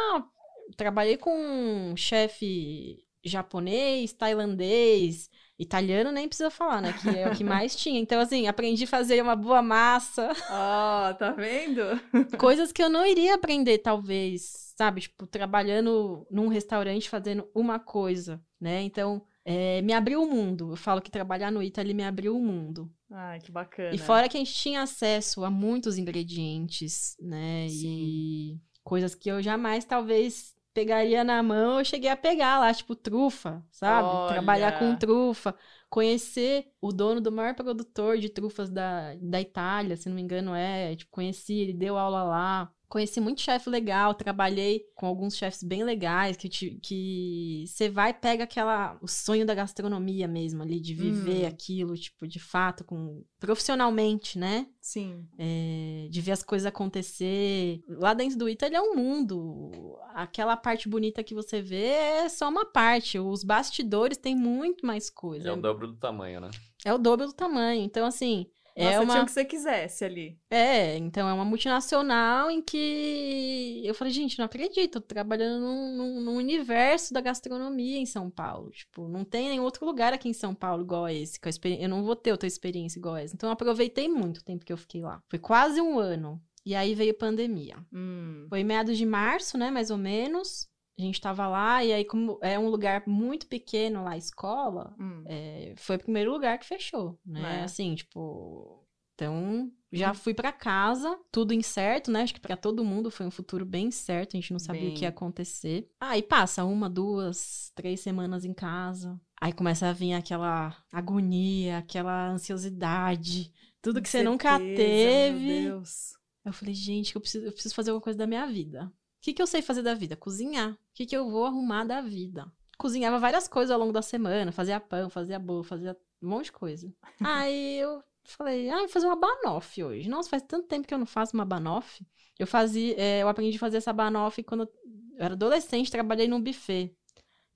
[0.76, 6.92] trabalhei com um chefe japonês, tailandês, italiano nem precisa falar, né?
[6.92, 7.98] Que é o que mais tinha.
[7.98, 10.28] Então, assim, aprendi a fazer uma boa massa.
[10.50, 11.80] Ó, tá vendo?
[12.36, 15.00] Coisas que eu não iria aprender, talvez, sabe?
[15.00, 18.82] Tipo, trabalhando num restaurante fazendo uma coisa, né?
[18.82, 20.70] Então, é, me abriu o mundo.
[20.70, 22.90] Eu falo que trabalhar no Ita, ele me abriu o mundo.
[23.10, 23.94] Ai, que bacana.
[23.94, 27.68] E fora que a gente tinha acesso a muitos ingredientes, né?
[27.68, 27.86] Sim.
[27.86, 31.78] E coisas que eu jamais, talvez, pegaria na mão.
[31.78, 34.08] Eu cheguei a pegar lá, tipo, trufa, sabe?
[34.08, 34.32] Olha.
[34.32, 35.54] Trabalhar com trufa.
[35.88, 40.54] Conhecer o dono do maior produtor de trufas da, da Itália, se não me engano,
[40.54, 40.96] é.
[40.96, 42.73] Tipo, conheci, ele deu aula lá.
[42.88, 48.10] Conheci muito chefe legal, trabalhei com alguns chefes bem legais, que te- que você vai
[48.10, 51.48] e pega aquela o sonho da gastronomia mesmo ali, de viver Hum.
[51.48, 54.66] aquilo, tipo, de fato, com profissionalmente, né?
[54.80, 55.26] Sim.
[55.38, 57.82] É, de ver as coisas acontecer.
[57.88, 59.98] Lá dentro do Ita, ele é um mundo.
[60.14, 63.18] Aquela parte bonita que você vê é só uma parte.
[63.18, 65.48] Os bastidores têm muito mais coisa.
[65.48, 66.50] É o dobro do tamanho, né?
[66.84, 67.82] É o dobro do tamanho.
[67.82, 68.46] Então, assim.
[68.76, 69.12] Nossa, é uma...
[69.12, 70.38] tinha o que você quisesse ali.
[70.50, 75.60] É, então é uma multinacional em que eu falei, gente, não acredito, eu tô trabalhando
[75.60, 78.70] num, num- num universo da gastronomia em São Paulo.
[78.70, 81.38] Tipo, não tem nenhum outro lugar aqui em São Paulo igual esse.
[81.38, 83.34] Com a experi- Eu não vou ter outra experiência igual essa.
[83.34, 85.22] Então eu aproveitei muito o tempo que eu fiquei lá.
[85.28, 86.40] Foi quase um ano.
[86.66, 87.76] E aí veio pandemia.
[87.92, 88.46] Hum.
[88.48, 90.66] Foi meados de março, né, mais ou menos.
[90.96, 94.94] A gente tava lá, e aí, como é um lugar muito pequeno lá, a escola,
[94.98, 95.24] Hum.
[95.26, 97.60] é, foi o primeiro lugar que fechou, né?
[97.60, 97.64] É.
[97.64, 98.80] Assim, tipo.
[99.16, 102.22] Então, já fui pra casa, tudo incerto, né?
[102.22, 104.92] Acho que pra todo mundo foi um futuro bem incerto, a gente não sabia o
[104.92, 105.02] que Bem.
[105.04, 105.88] ia acontecer.
[106.00, 109.20] Aí passa uma, duas, três semanas em casa.
[109.40, 115.60] Aí começa a vir aquela agonia, aquela ansiosidade, tudo que você nunca teve.
[115.62, 116.14] Meu Deus.
[116.44, 118.92] Eu falei, gente, eu preciso, eu preciso fazer alguma coisa da minha vida.
[119.24, 120.14] O que, que eu sei fazer da vida?
[120.16, 120.72] Cozinhar.
[120.72, 122.46] O que, que eu vou arrumar da vida?
[122.76, 126.52] Cozinhava várias coisas ao longo da semana, fazia pão, fazia bolo, fazia um monte de
[126.52, 126.92] coisa.
[127.24, 130.10] Aí eu falei, ah, vou fazer uma banoffee hoje.
[130.10, 132.06] Nossa, faz tanto tempo que eu não faço uma banoffee.
[132.38, 134.72] Eu fazia, é, eu aprendi a fazer essa banoffee quando eu
[135.16, 136.94] era adolescente, trabalhei num buffet.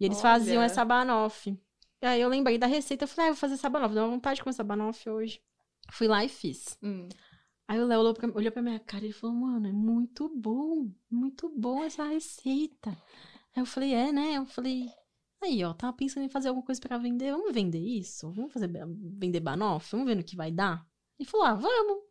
[0.01, 0.65] E eles faziam Olha.
[0.65, 1.61] essa banoffee.
[2.01, 3.95] Aí eu lembrei da receita, eu falei, ah, eu vou fazer essa banoffee.
[3.95, 5.43] Deu uma vontade de comer essa banoffee hoje.
[5.91, 6.79] Fui lá e fiz.
[6.83, 7.11] Hum.
[7.69, 10.91] Aí o Léo olhou pra, olhou pra minha cara e falou, mano, é muito bom,
[11.11, 12.91] muito bom essa receita.
[13.55, 14.39] Aí eu falei, é, né?
[14.39, 14.91] Eu falei,
[15.43, 18.31] aí, ó, tava pensando em fazer alguma coisa pra vender, vamos vender isso?
[18.33, 18.71] Vamos fazer,
[19.19, 19.91] vender banoffee?
[19.93, 20.87] Vamos ver no que vai dar?
[21.19, 22.05] Ele falou, ah, vamos,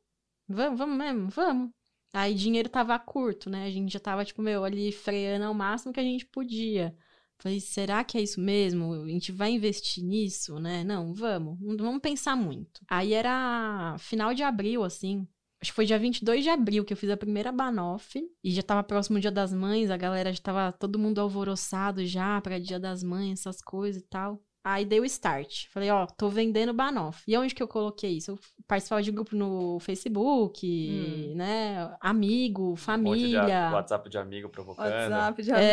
[0.48, 1.72] vamos, vamos mesmo, vamos.
[2.14, 3.66] Aí dinheiro tava curto, né?
[3.66, 6.96] A gente já tava, tipo, meu, ali freando ao máximo que a gente podia.
[7.40, 8.94] Falei, será que é isso mesmo?
[8.94, 10.84] A gente vai investir nisso, né?
[10.84, 12.82] Não, vamos, não vamos pensar muito.
[12.88, 15.28] Aí era final de abril, assim.
[15.62, 18.20] Acho que foi dia 22 de abril que eu fiz a primeira Banoff.
[18.44, 22.06] E já tava próximo o dia das mães, a galera já tava todo mundo alvoroçado
[22.06, 24.40] já pra dia das mães, essas coisas e tal.
[24.64, 25.68] Aí dei o start.
[25.72, 27.24] Falei, ó, tô vendendo Banoff.
[27.26, 28.32] E onde que eu coloquei isso?
[28.32, 31.36] Eu participava de grupo no Facebook, Hum.
[31.38, 31.96] né?
[32.02, 33.70] Amigo, Um monte de família.
[33.70, 34.86] a- WhatsApp de amigo provocando.
[35.12, 35.66] WhatsApp de amigo.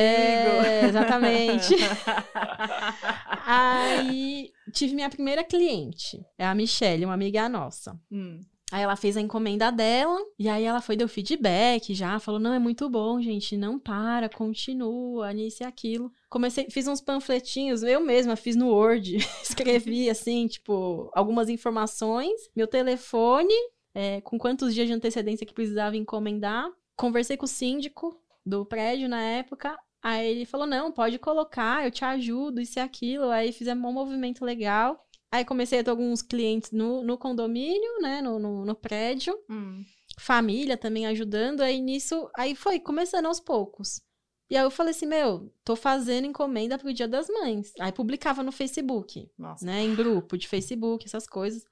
[0.64, 1.74] É, exatamente.
[3.46, 6.24] Aí tive minha primeira cliente.
[6.38, 7.98] É a Michelle, uma amiga nossa.
[8.10, 8.40] Hum.
[8.74, 12.52] Aí ela fez a encomenda dela, e aí ela foi, deu feedback já, falou, não,
[12.52, 16.10] é muito bom, gente, não para, continua, nisso e aquilo.
[16.28, 22.66] Comecei, fiz uns panfletinhos, eu mesma fiz no Word, escrevi, assim, tipo, algumas informações, meu
[22.66, 23.54] telefone,
[23.94, 26.68] é, com quantos dias de antecedência que precisava encomendar.
[26.96, 31.92] Conversei com o síndico do prédio na época, aí ele falou, não, pode colocar, eu
[31.92, 33.30] te ajudo, isso e aquilo.
[33.30, 35.00] Aí fizemos um movimento legal.
[35.34, 39.36] Aí comecei a ter alguns clientes no, no condomínio, né, no, no, no prédio.
[39.50, 39.84] Hum.
[40.16, 41.60] Família também ajudando.
[41.60, 44.00] Aí nisso, aí foi começando aos poucos.
[44.48, 47.72] E aí eu falei assim, meu, tô fazendo encomenda pro Dia das Mães.
[47.80, 49.66] Aí publicava no Facebook, Nossa.
[49.66, 51.66] né, em grupo de Facebook, essas coisas.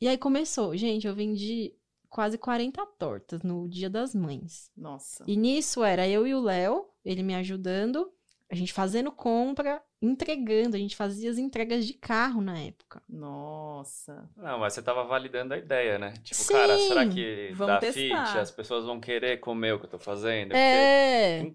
[0.00, 0.76] E aí começou.
[0.76, 1.72] Gente, eu vendi
[2.10, 4.72] quase 40 tortas no Dia das Mães.
[4.76, 5.22] Nossa.
[5.24, 8.12] E nisso era eu e o Léo, ele me ajudando,
[8.50, 10.76] a gente fazendo compra, entregando.
[10.76, 13.02] A gente fazia as entregas de carro na época.
[13.08, 14.28] Nossa.
[14.36, 16.14] Não, mas você tava validando a ideia, né?
[16.22, 18.26] Tipo, Sim, cara, será que vamos dá testar.
[18.26, 18.38] fit?
[18.38, 20.48] As pessoas vão querer comer o que eu tô fazendo?
[20.48, 21.52] Porque É.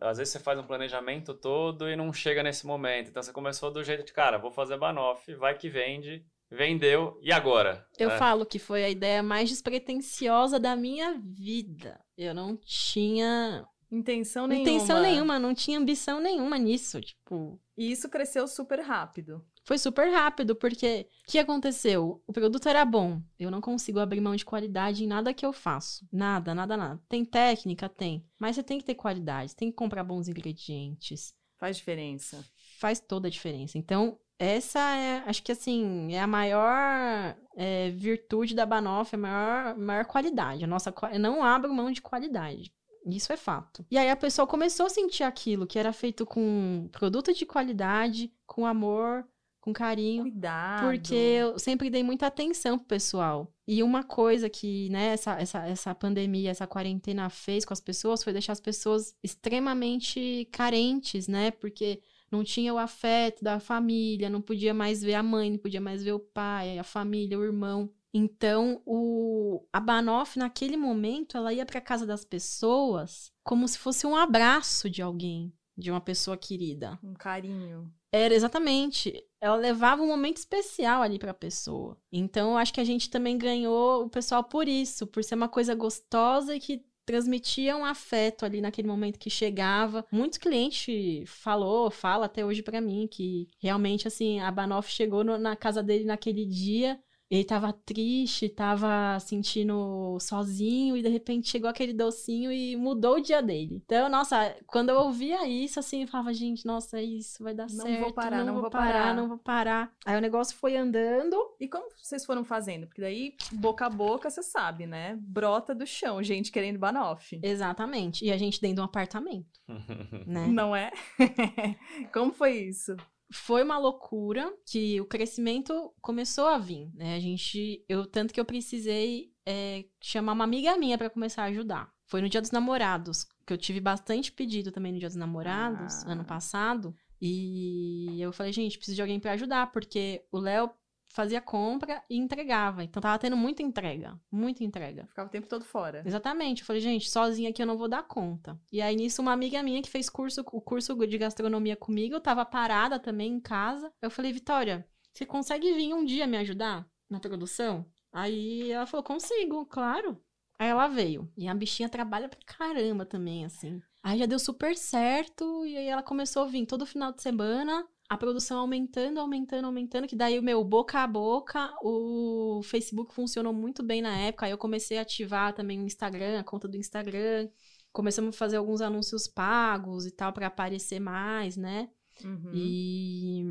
[0.00, 3.10] Às vezes você faz um planejamento todo e não chega nesse momento.
[3.10, 7.32] Então você começou do jeito de, cara, vou fazer banoff, vai que vende, vendeu, e
[7.32, 7.86] agora?
[7.96, 8.18] Eu É.
[8.18, 12.00] falo que foi a ideia mais despretensiosa da minha vida.
[12.18, 14.68] Eu não tinha Intenção nenhuma.
[14.70, 17.00] intenção nenhuma, não tinha ambição nenhuma nisso.
[17.00, 19.44] Tipo, E isso cresceu super rápido.
[19.64, 22.22] foi super rápido, porque o que aconteceu?
[22.26, 23.20] O produto era bom.
[23.38, 26.06] Eu não consigo abrir mão de qualidade em nada que eu faço.
[26.12, 27.00] Nada, nada, nada.
[27.08, 27.88] Tem técnica?
[27.88, 28.24] Tem.
[28.38, 31.34] Mas você tem que ter qualidade, tem que comprar bons ingredientes.
[31.58, 32.44] Faz diferença.
[32.78, 33.78] faz toda a diferença.
[33.78, 39.78] Então, essa é, acho que assim, é a maior é, virtude da Banoff, a maior,
[39.78, 40.64] maior qualidade.
[40.64, 42.70] A nossa, eu não abro mão de qualidade.
[43.06, 43.84] Isso é fato.
[43.90, 48.32] E aí a pessoa começou a sentir aquilo, que era feito com produto de qualidade,
[48.46, 49.24] com amor,
[49.66, 50.22] com carinho.
[50.22, 50.84] Cuidado.
[50.84, 53.52] Porque eu sempre dei muita atenção pro pessoal.
[53.66, 58.22] E uma coisa que, né, essa, essa, essa pandemia, essa quarentena fez com as pessoas
[58.22, 61.50] foi deixar as pessoas extremamente carentes, né?
[61.50, 65.80] Porque não tinha o afeto da família, não podia mais ver a mãe, não podia
[65.80, 67.90] mais ver o pai, a família, o irmão.
[68.12, 74.06] Então, o, a Banoff, naquele momento, ela ia para casa das pessoas como se fosse
[74.06, 76.98] um abraço de alguém, de uma pessoa querida.
[77.02, 77.92] Um carinho.
[78.10, 79.22] Era exatamente.
[79.40, 81.98] Ela levava um momento especial ali para a pessoa.
[82.10, 85.48] Então, eu acho que a gente também ganhou o pessoal por isso, por ser uma
[85.48, 90.04] coisa gostosa e que transmitia um afeto ali naquele momento que chegava.
[90.10, 95.38] Muitos clientes falou, fala até hoje para mim que realmente assim, a Banoff chegou no,
[95.38, 96.98] na casa dele naquele dia
[97.30, 103.20] ele tava triste, tava sentindo sozinho e de repente chegou aquele docinho e mudou o
[103.20, 103.82] dia dele.
[103.84, 107.84] Então, nossa, quando eu ouvia isso, assim, eu falava, gente, nossa, isso vai dar Não
[107.84, 108.00] certo.
[108.00, 109.14] vou parar, não, não vou vou parar, parar.
[109.14, 109.92] não vou parar.
[110.04, 111.36] Aí o negócio foi andando.
[111.58, 112.86] E como vocês foram fazendo?
[112.86, 115.18] Porque daí, boca a boca, você sabe, né?
[115.20, 117.38] Brota do chão, gente querendo banoff.
[117.42, 118.24] Exatamente.
[118.24, 119.60] E a gente dentro de um apartamento,
[120.26, 120.46] né?
[120.46, 120.92] Não é?
[122.12, 122.96] como foi isso?
[123.30, 127.16] Foi uma loucura que o crescimento começou a vir, né?
[127.16, 131.46] A gente, eu tanto que eu precisei é, chamar uma amiga minha para começar a
[131.46, 131.90] ajudar.
[132.06, 136.04] Foi no Dia dos Namorados que eu tive bastante pedido também no Dia dos Namorados
[136.04, 136.12] Ah.
[136.12, 140.70] ano passado e eu falei gente preciso de alguém para ajudar porque o Léo
[141.16, 145.06] fazia compra e entregava, então tava tendo muita entrega, muita entrega.
[145.06, 146.02] Ficava o tempo todo fora.
[146.04, 146.60] Exatamente.
[146.60, 148.60] Eu falei, gente, sozinha aqui eu não vou dar conta.
[148.70, 152.20] E aí, nisso, uma amiga minha que fez curso, o curso de gastronomia comigo, eu
[152.20, 153.90] tava parada também em casa.
[154.02, 157.86] Eu falei, Vitória, você consegue vir um dia me ajudar na produção?
[158.12, 160.20] Aí ela falou, consigo, claro.
[160.58, 161.32] Aí ela veio.
[161.34, 163.80] E a bichinha trabalha pra caramba também, assim.
[164.02, 165.64] Aí já deu super certo.
[165.64, 167.88] E aí ela começou a vir todo final de semana.
[168.08, 170.06] A produção aumentando, aumentando, aumentando.
[170.06, 174.46] Que daí o meu boca a boca, o Facebook funcionou muito bem na época.
[174.46, 177.48] Aí eu comecei a ativar também o Instagram, a conta do Instagram.
[177.92, 181.88] Começamos a fazer alguns anúncios pagos e tal, pra aparecer mais, né?
[182.24, 182.50] Uhum.
[182.54, 183.44] E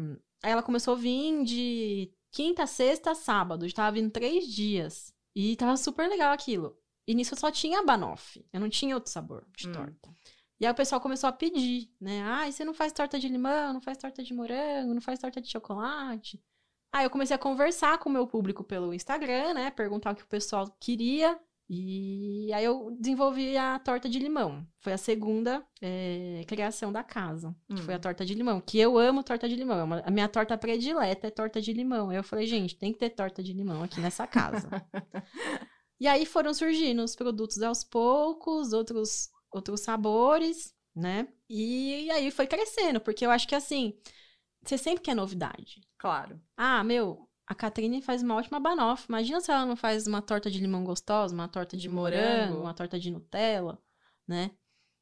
[0.43, 3.71] aí ela começou a vir de quinta, sexta, sábado.
[3.73, 5.13] Tava vindo três dias.
[5.35, 6.77] E tava super legal aquilo.
[7.07, 8.43] E nisso eu só tinha banoff.
[8.53, 9.71] Eu não tinha outro sabor de Hum.
[9.73, 10.09] torta.
[10.59, 12.21] E aí o pessoal começou a pedir, né?
[12.23, 15.41] Ai, você não faz torta de limão, não faz torta de morango, não faz torta
[15.41, 16.41] de chocolate.
[16.93, 19.69] Aí eu comecei a conversar com o meu público pelo Instagram, né?
[19.71, 21.37] Perguntar o que o pessoal queria.
[21.69, 24.65] E aí eu desenvolvi a torta de limão.
[24.79, 27.53] Foi a segunda eh, criação da casa.
[27.75, 28.01] Que foi a Hum.
[28.01, 28.61] torta de limão.
[28.61, 29.79] Que eu amo torta de limão.
[29.79, 32.11] É uma- A minha torta predileta é torta de limão.
[32.11, 34.69] Aí eu falei, gente, tem que ter torta de limão aqui nessa casa.
[35.99, 41.27] e aí foram surgindo os produtos aos poucos, outros, outros sabores, né?
[41.49, 43.93] E, aí foi crescendo, porque eu acho que assim,
[44.63, 45.81] você sempre quer novidade.
[45.97, 46.39] Claro.
[46.57, 49.05] Ah, meu, a Catrine faz uma ótima banoffee.
[49.09, 52.25] Imagina se ela não faz uma torta de limão gostosa, uma torta de De morango,
[52.47, 52.61] morango.
[52.61, 53.79] uma torta de Nutella,
[54.27, 54.51] né?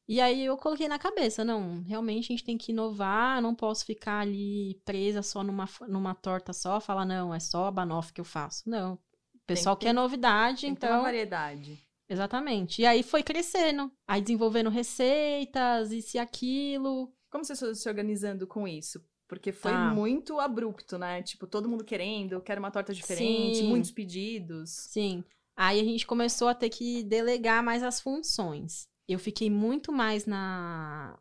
[0.07, 3.85] E aí eu coloquei na cabeça, não, realmente a gente tem que inovar, não posso
[3.85, 8.19] ficar ali presa só numa, numa torta só, falar, não, é só a banoffee que
[8.21, 8.69] eu faço.
[8.69, 8.95] Não.
[8.95, 11.01] O pessoal ter- quer novidade, Tem que então.
[11.03, 11.82] variedade.
[12.09, 12.81] Exatamente.
[12.81, 13.91] E aí foi crescendo.
[14.07, 17.13] Aí desenvolvendo receitas, isso e aquilo.
[17.31, 19.01] Como você está se organizando com isso?
[19.27, 19.93] Porque foi Tá.
[19.93, 21.23] muito abrupto, né?
[21.23, 23.67] Tipo, todo mundo querendo, quero uma torta diferente, Sim.
[23.69, 24.69] muitos pedidos.
[24.91, 25.23] Sim.
[25.55, 28.87] Aí a gente começou a ter que delegar mais as funções.
[29.07, 31.17] Eu fiquei muito mais na,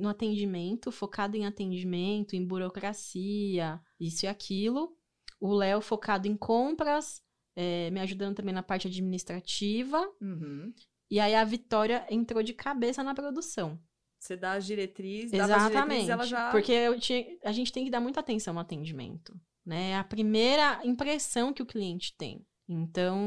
[0.00, 4.96] no atendimento, focado em atendimento, em burocracia, isso e aquilo.
[5.40, 7.20] O Léo focado em compras,
[7.56, 10.00] eh, me ajudando também na parte administrativa.
[10.20, 10.72] Uhum.
[11.10, 13.78] E aí a Vitória entrou de cabeça na produção.
[14.18, 16.10] Você dá as diretrizes, diretrizes, Exatamente.
[16.10, 16.50] ela já...
[16.50, 19.38] Porque tinha, a gente tem que dar muita atenção no atendimento.
[19.66, 19.90] Né?
[19.90, 22.44] É a primeira impressão que o cliente tem.
[22.66, 23.18] Então,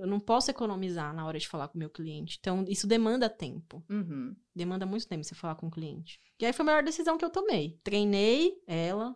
[0.00, 2.38] eu não posso economizar na hora de falar com o meu cliente.
[2.40, 3.84] Então, isso demanda tempo.
[3.90, 4.34] Uhum.
[4.56, 6.18] Demanda muito tempo você falar com o cliente.
[6.40, 7.78] E aí foi a melhor decisão que eu tomei.
[7.84, 9.14] Treinei ela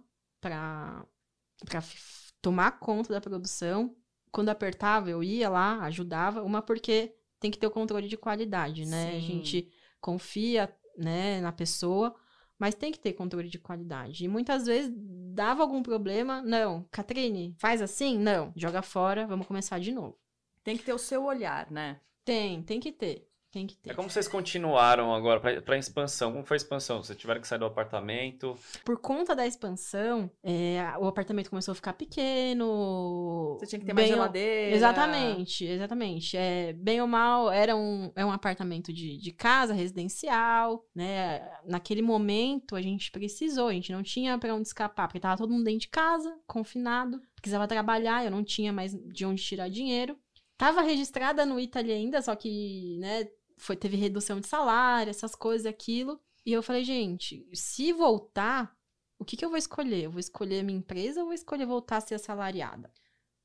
[1.81, 3.97] f- tomar conta da produção.
[4.31, 6.43] Quando apertava, eu ia lá, ajudava.
[6.43, 9.11] Uma porque tem que ter o controle de qualidade, né?
[9.11, 9.27] A Sim.
[9.27, 9.69] gente
[10.01, 12.15] confia, né, na pessoa,
[12.59, 14.25] mas tem que ter controle de qualidade.
[14.25, 16.43] E muitas vezes dava algum problema.
[16.43, 18.19] Não, Catrine, faz assim?
[18.19, 20.19] Não, joga fora, vamos começar de novo.
[20.65, 22.01] Tem que ter o seu olhar, né?
[22.25, 23.28] Tem, tem que ter.
[23.51, 23.91] Tem que ter.
[23.91, 26.33] É como vocês continuaram agora pra, pra expansão?
[26.33, 27.03] Como foi a expansão?
[27.03, 28.55] Vocês tiveram que sair do apartamento?
[28.85, 33.57] Por conta da expansão, é, o apartamento começou a ficar pequeno.
[33.59, 34.77] Você tinha que ter bem mais ou- geladeira.
[34.77, 36.37] Exatamente, exatamente.
[36.37, 41.41] É, bem ou mal, era um, é um apartamento de, de casa, residencial, né?
[41.65, 45.53] Naquele momento, a gente precisou, a gente não tinha pra onde escapar, porque tava todo
[45.53, 50.17] mundo dentro de casa, confinado, precisava trabalhar, eu não tinha mais de onde tirar dinheiro.
[50.57, 55.67] Tava registrada no Italy ainda, só que, né, foi, teve redução de salário, essas coisas,
[55.67, 56.21] aquilo.
[56.47, 58.75] E eu falei, gente, se voltar,
[59.19, 60.05] o que, que eu vou escolher?
[60.05, 62.91] Eu vou escolher a minha empresa ou vou escolher voltar a ser assalariada?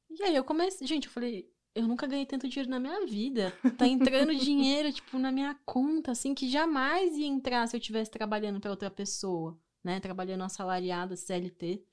[0.10, 3.52] E aí eu comecei, gente, eu falei, eu nunca ganhei tanto dinheiro na minha vida.
[3.78, 8.12] Tá entrando dinheiro, tipo, na minha conta, assim, que jamais ia entrar se eu estivesse
[8.12, 10.00] trabalhando para outra pessoa, né?
[10.00, 11.84] Trabalhando assalariada, CLT.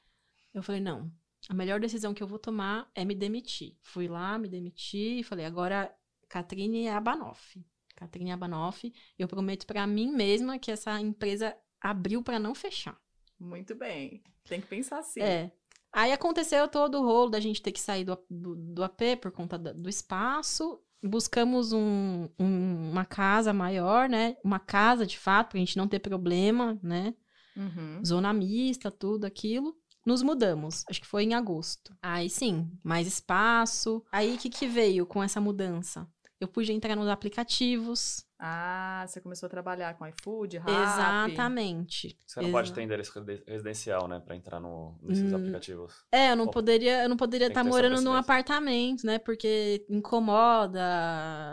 [0.53, 1.11] Eu falei, não,
[1.49, 3.77] a melhor decisão que eu vou tomar é me demitir.
[3.83, 5.93] Fui lá, me demiti e falei, agora,
[6.29, 7.59] Catrine Abanoff.
[8.01, 12.99] Catrine Abanoff, eu prometo para mim mesma que essa empresa abriu para não fechar.
[13.39, 14.23] Muito bem.
[14.49, 15.21] Tem que pensar assim.
[15.21, 15.53] É.
[15.93, 19.31] Aí aconteceu todo o rolo da gente ter que sair do, do, do AP por
[19.31, 20.81] conta da- do espaço.
[21.03, 24.37] Buscamos um- um- uma casa maior, né?
[24.45, 27.15] Uma casa de fato, pra gente não ter problema, né?
[27.57, 28.03] Uhum.
[28.05, 29.77] Zona mista, tudo aquilo.
[30.07, 30.85] Nos mudamos.
[30.89, 31.95] Acho que foi em agosto.
[32.01, 34.03] Aí sim, mais espaço.
[34.11, 36.09] Aí o que, que veio com essa mudança?
[36.41, 38.25] Eu pude entrar nos aplicativos.
[38.39, 40.83] Ah, você começou a trabalhar com iFood, Rappi.
[40.83, 42.17] Exatamente.
[42.27, 44.19] Você não pode ter endereço residen- residencial, né?
[44.21, 45.93] Pra entrar no, nesses Hum, aplicativos.
[46.11, 49.19] É, eu não Pô, poderia, eu não poderia estar essa morando num apartamento, né?
[49.19, 50.81] Porque incomoda,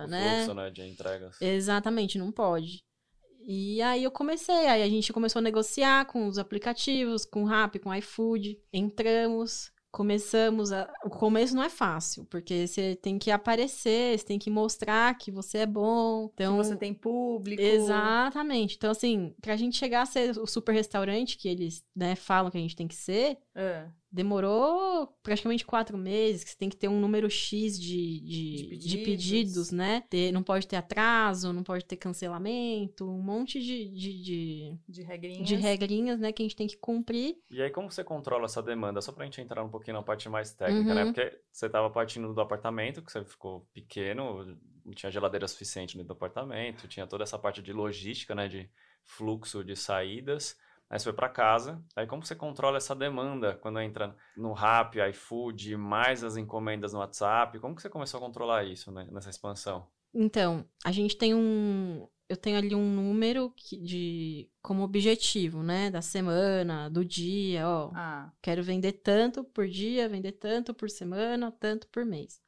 [0.05, 0.37] O né?
[0.37, 0.69] fluxo, né?
[0.71, 1.41] De entregas.
[1.41, 2.81] Exatamente, não pode.
[3.41, 7.45] E aí eu comecei, aí a gente começou a negociar com os aplicativos, com o
[7.45, 10.91] Rappi, com o iFood, entramos, começamos a...
[11.03, 15.31] O começo não é fácil, porque você tem que aparecer, você tem que mostrar que
[15.31, 16.27] você é bom.
[16.29, 17.61] Que Então, você tem público.
[17.61, 18.75] Exatamente.
[18.75, 22.57] Então, assim, pra gente chegar a ser o super restaurante que eles né, falam que
[22.57, 23.87] a gente tem que ser, É.
[24.17, 28.87] demorou praticamente quatro meses, que você tem que ter um número X de, de, De
[28.87, 29.05] de pedidos.
[29.05, 30.01] pedidos, né?
[30.09, 35.01] Ter- não pode ter atraso, não pode ter cancelamento, um monte de, de, de, De
[35.03, 35.47] regrinhas.
[35.47, 37.35] de regrinhas, né, que a gente tem que cumprir.
[37.49, 39.01] E aí, como você controla essa demanda?
[39.01, 41.03] Só pra gente entrar um pouquinho na parte mais técnica, né?
[41.03, 41.13] Uhum.
[41.13, 46.09] Porque você tava partindo do apartamento, que você ficou pequeno, não tinha geladeira suficiente dentro
[46.09, 48.47] do apartamento, tinha toda essa parte de logística, né?
[48.47, 48.69] De
[49.03, 50.55] fluxo de saídas.
[50.89, 51.83] Aí você foi pra casa.
[51.95, 56.99] Aí como você controla essa demanda quando entra no Rappi, iFood, mais as encomendas no
[56.99, 57.59] WhatsApp?
[57.59, 59.87] Como que você começou a controlar isso né, nessa expansão?
[60.13, 62.07] Então, a gente tem um.
[62.29, 65.89] Eu tenho ali um número que- de como objetivo, né?
[65.89, 67.91] Da semana, do dia, ó.
[67.93, 72.41] Ah, Quero vender tanto por dia, vender tanto por semana, tanto por mês.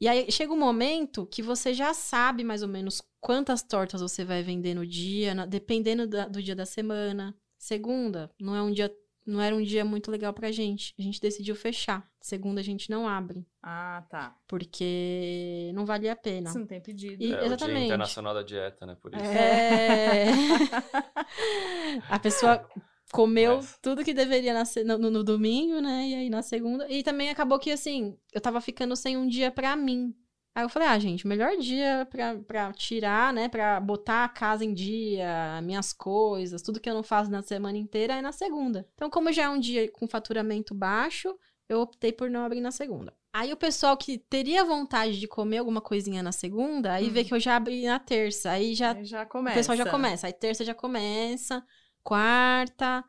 [0.00, 4.24] E aí chega um momento que você já sabe mais ou menos quantas tortas você
[4.24, 7.34] vai vender no dia, na- dependendo da- do dia da semana.
[7.64, 8.94] Segunda, não é um dia,
[9.26, 10.92] não era um dia muito legal pra gente.
[10.98, 12.06] A gente decidiu fechar.
[12.20, 14.36] Segunda a gente não abre, ah, tá.
[14.46, 16.50] porque não valia a pena.
[16.50, 17.22] Você não tem pedido.
[17.22, 17.86] E- é o Dia exatamente.
[17.86, 18.94] Internacional da Dieta, né?
[19.00, 19.24] Por isso.
[19.24, 20.26] É.
[22.10, 22.68] a pessoa
[23.10, 26.06] comeu Mas- tudo que deveria na se- no, no domingo, né?
[26.08, 26.86] E aí na segunda.
[26.90, 30.14] E também acabou que, assim, eu tava ficando sem um dia pra mim.
[30.54, 33.48] Aí eu falei, ah, gente, o melhor dia pra, pra tirar, né?
[33.48, 37.76] Pra botar a casa em dia, minhas coisas, tudo que eu não faço na semana
[37.76, 38.86] inteira é na segunda.
[38.94, 41.34] Então, como já é um dia com faturamento baixo,
[41.68, 43.12] eu optei por não abrir na segunda.
[43.32, 47.24] Aí o pessoal que teria vontade de comer alguma coisinha na segunda, aí vê Hum.
[47.24, 48.50] que eu já abri na terça.
[48.52, 49.56] Aí já Aí já o começa.
[49.56, 50.26] pessoal já começa.
[50.28, 51.64] Aí terça já começa,
[52.04, 53.04] quarta.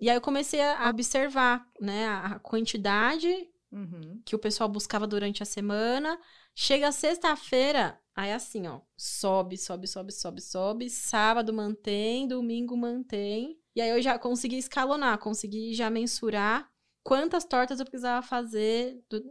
[0.00, 3.28] E aí eu comecei a observar, né, a quantidade
[3.70, 4.22] Uhum.
[4.24, 6.18] que o pessoal buscava durante a semana.
[6.54, 10.90] Chega sexta-feira, aí assim, ó, sobe, sobe, sobe, sobe, sobe.
[10.90, 13.58] Sábado mantém, domingo mantém.
[13.76, 16.68] E aí eu já consegui escalonar, consegui já mensurar
[17.04, 19.22] quantas tortas eu precisava fazer do-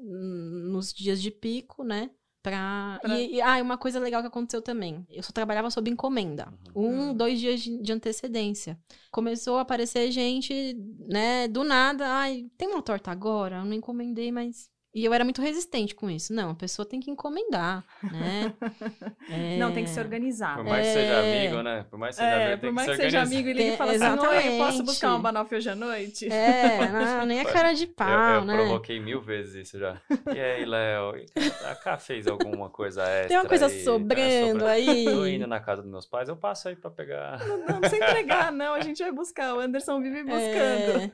[0.71, 2.09] nos dias de pico, né?
[2.49, 2.99] Pra...
[3.01, 5.05] Pra- E, e, ah, e uma coisa legal que aconteceu também.
[5.09, 6.47] Eu só trabalhava sob encomenda.
[6.75, 7.13] Um, Hum.
[7.13, 8.77] dois dias de, de antecedência.
[9.11, 10.73] Começou a aparecer gente,
[11.07, 12.05] né, do nada.
[12.07, 13.57] Ai, tem uma torta agora?
[13.57, 14.69] Eu não encomendei, mas.
[14.97, 16.33] E eu era muito resistente com isso.
[16.33, 18.51] Não, a pessoa tem que encomendar, né?
[19.29, 19.57] É...
[19.57, 20.55] Não, tem que se organizar.
[20.55, 21.45] Por mais que seja É.
[21.47, 21.85] amigo, né?
[21.89, 23.67] Por mais que seja É, amigo, por mais que que se seja amigo, ele e
[23.69, 24.83] É, fala assim: Oi, posso exatamente.
[24.83, 26.31] buscar uma banoffee hoje à noite?
[26.31, 28.55] É, não, nem a cara de pau, eu, eu né?
[28.55, 30.01] provoquei mil vezes isso já.
[30.33, 31.25] E aí, Léo?
[31.69, 33.27] A Cá fez alguma coisa extra?
[33.27, 33.77] Tem uma coisa aí?
[33.77, 35.05] Tá sobrando aí.
[35.05, 37.39] Tô indo na casa dos meus pais, eu passo aí pra pegar.
[37.45, 38.73] Não, não precisa entregar, não.
[38.73, 39.53] A gente vai buscar.
[39.55, 41.01] O Anderson vive buscando.
[41.01, 41.11] É.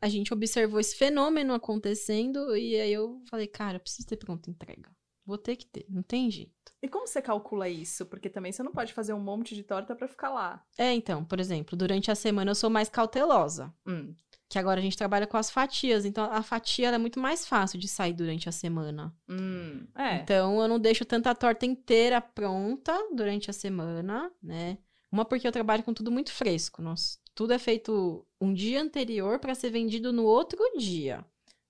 [0.00, 4.50] A gente observou esse fenômeno acontecendo e aí eu falei, cara, eu preciso ter pronta
[4.50, 4.90] entrega.
[5.26, 6.52] Vou ter que ter, não tem jeito.
[6.82, 8.04] E como você calcula isso?
[8.04, 10.62] Porque também você não pode fazer um monte de torta para ficar lá.
[10.76, 13.72] É, então, por exemplo, durante a semana eu sou mais cautelosa.
[13.86, 14.14] Hum.
[14.50, 17.78] Que agora a gente trabalha com as fatias, então a fatia é muito mais fácil
[17.78, 19.16] de sair durante a semana.
[19.26, 19.86] Hum.
[19.94, 20.16] É.
[20.16, 24.76] Então eu não deixo tanta torta inteira pronta durante a semana, né?
[25.10, 26.82] Uma porque eu trabalho com tudo muito fresco.
[26.82, 31.24] Nós, tudo é feito um dia anterior para ser vendido no outro dia.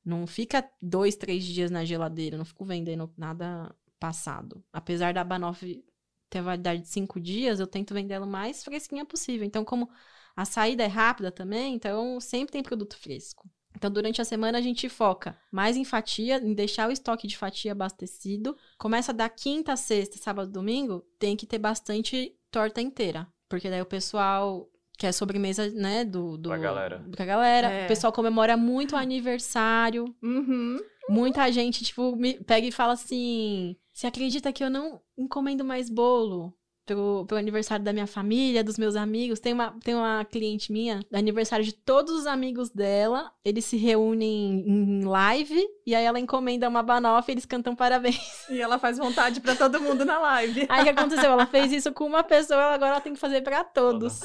[0.05, 2.37] Não fica dois, três dias na geladeira.
[2.37, 4.63] Não fico vendendo nada passado.
[4.73, 5.83] Apesar da Banoff
[6.29, 9.47] ter validade de cinco dias, eu tento vender ela o mais fresquinha possível.
[9.47, 9.89] Então, como
[10.37, 13.49] a saída é rápida também, então sempre tem produto fresco.
[13.77, 17.37] Então, durante a semana, a gente foca mais em fatia, em deixar o estoque de
[17.37, 18.57] fatia abastecido.
[18.79, 23.27] Começa da quinta, sexta, sábado, domingo, tem que ter bastante torta inteira.
[23.49, 24.69] Porque daí o pessoal
[24.99, 26.37] quer sobremesa, né, do...
[26.37, 27.05] do Pra galera.
[27.11, 27.71] Pra galera.
[27.71, 27.85] É.
[27.85, 30.15] O pessoal comemora muito o aniversário.
[30.23, 30.79] Uhum.
[31.09, 35.91] Muita gente, tipo, me pega e fala assim: Você acredita que eu não encomendo mais
[35.91, 39.41] bolo pro, pro aniversário da minha família, dos meus amigos?
[39.41, 43.33] Tem uma, tem uma cliente minha, aniversário de todos os amigos dela.
[43.45, 48.15] Eles se reúnem em live e aí ela encomenda uma banoffee e eles cantam parabéns.
[48.51, 50.67] E ela faz vontade para todo mundo na live.
[50.69, 51.31] Aí o que aconteceu?
[51.31, 54.21] Ela fez isso com uma pessoa, agora ela tem que fazer pra todos.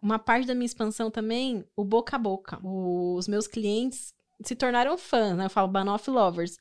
[0.00, 2.58] Uma parte da minha expansão também, o boca a boca.
[2.62, 5.46] Os meus clientes se tornaram fãs, né?
[5.46, 6.58] Eu falo Banoff Lovers.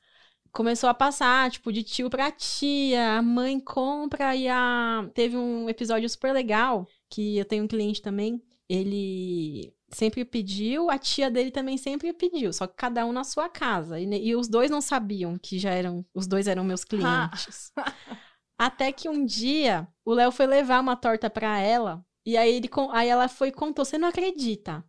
[0.57, 5.07] Começou a passar, tipo, de tio pra tia, a mãe compra e a...
[5.13, 10.97] Teve um episódio super legal, que eu tenho um cliente também, ele sempre pediu, a
[10.97, 13.99] tia dele também sempre pediu, só que cada um na sua casa.
[13.99, 17.71] E, e os dois não sabiam que já eram, os dois eram meus clientes.
[18.57, 22.69] Até que um dia, o Léo foi levar uma torta pra ela, e aí, ele,
[22.93, 24.83] aí ela foi e contou, você não acredita.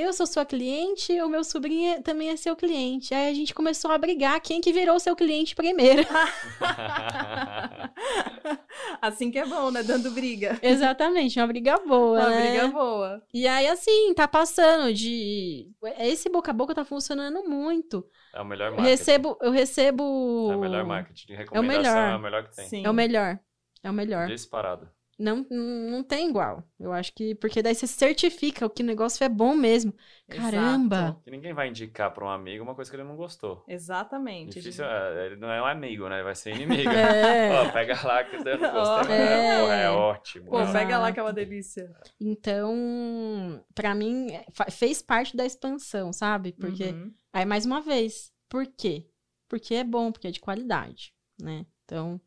[0.00, 3.14] Eu sou sua cliente, o meu sobrinho é- também é seu cliente.
[3.14, 6.06] Aí a gente começou a brigar quem que virou seu cliente primeiro.
[9.00, 9.82] assim que é bom, né?
[9.82, 10.58] Dando briga.
[10.62, 12.50] Exatamente, uma briga boa, Uma né?
[12.50, 13.22] briga boa.
[13.32, 15.70] E aí, assim, tá passando de...
[15.98, 18.04] Esse boca a boca tá funcionando muito.
[18.34, 18.90] É o melhor Eu marketing.
[18.90, 19.38] recebo...
[19.40, 20.48] Eu recebo...
[20.52, 21.32] É o melhor marketing.
[21.34, 22.12] Recomendação melhor.
[22.12, 22.68] é o melhor que tem.
[22.68, 22.86] Sim.
[22.86, 23.38] É o melhor.
[23.82, 24.26] É o melhor.
[24.26, 24.88] Disparado.
[25.18, 26.62] Não, não tem igual.
[26.78, 27.34] Eu acho que...
[27.34, 29.92] Porque daí você certifica que o negócio é bom mesmo.
[30.28, 30.96] Caramba!
[30.96, 31.20] Exato.
[31.24, 33.64] Que ninguém vai indicar pra um amigo uma coisa que ele não gostou.
[33.66, 34.60] Exatamente.
[34.60, 36.22] Difícil, é, ele não é um amigo, né?
[36.22, 36.88] Vai ser inimigo.
[36.94, 37.50] É.
[37.52, 39.16] Ó, pega lá que eu não gostei.
[39.16, 39.60] É.
[39.60, 40.50] Porra, é ótimo.
[40.50, 40.72] Pô, né?
[40.72, 41.90] pega lá que é uma delícia.
[42.20, 46.52] Então, pra mim, é, fez parte da expansão, sabe?
[46.52, 47.12] Porque, Uhum.
[47.32, 49.06] aí mais uma vez, por quê?
[49.48, 51.66] Porque é bom, porque é de qualidade, né?
[51.84, 52.20] Então,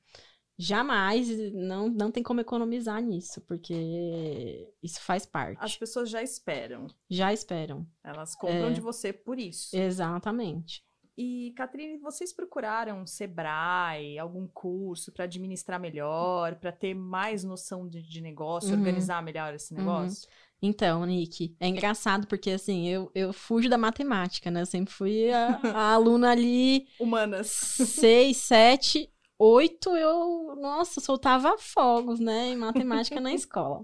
[0.62, 5.58] jamais não, não tem como economizar nisso, porque isso faz parte.
[5.64, 6.88] As pessoas já esperam.
[7.10, 7.86] Já esperam.
[8.04, 8.72] Elas compram É.
[8.74, 9.76] de você por isso.
[9.76, 10.84] Exatamente.
[11.18, 18.02] E, Catrine, vocês procuraram Sebrae, algum curso para administrar melhor, para ter mais noção de,
[18.02, 18.80] de negócio, Uhum.
[18.80, 20.28] organizar melhor esse negócio?
[20.62, 24.62] Então, Nick, é engraçado porque, assim, eu, eu fujo da matemática, né?
[24.62, 27.48] Eu sempre fui a, a aluna ali Humanas.
[27.50, 29.12] seis, sete,
[29.42, 33.84] oito, eu, nossa, soltava fogos, né, em matemática na escola.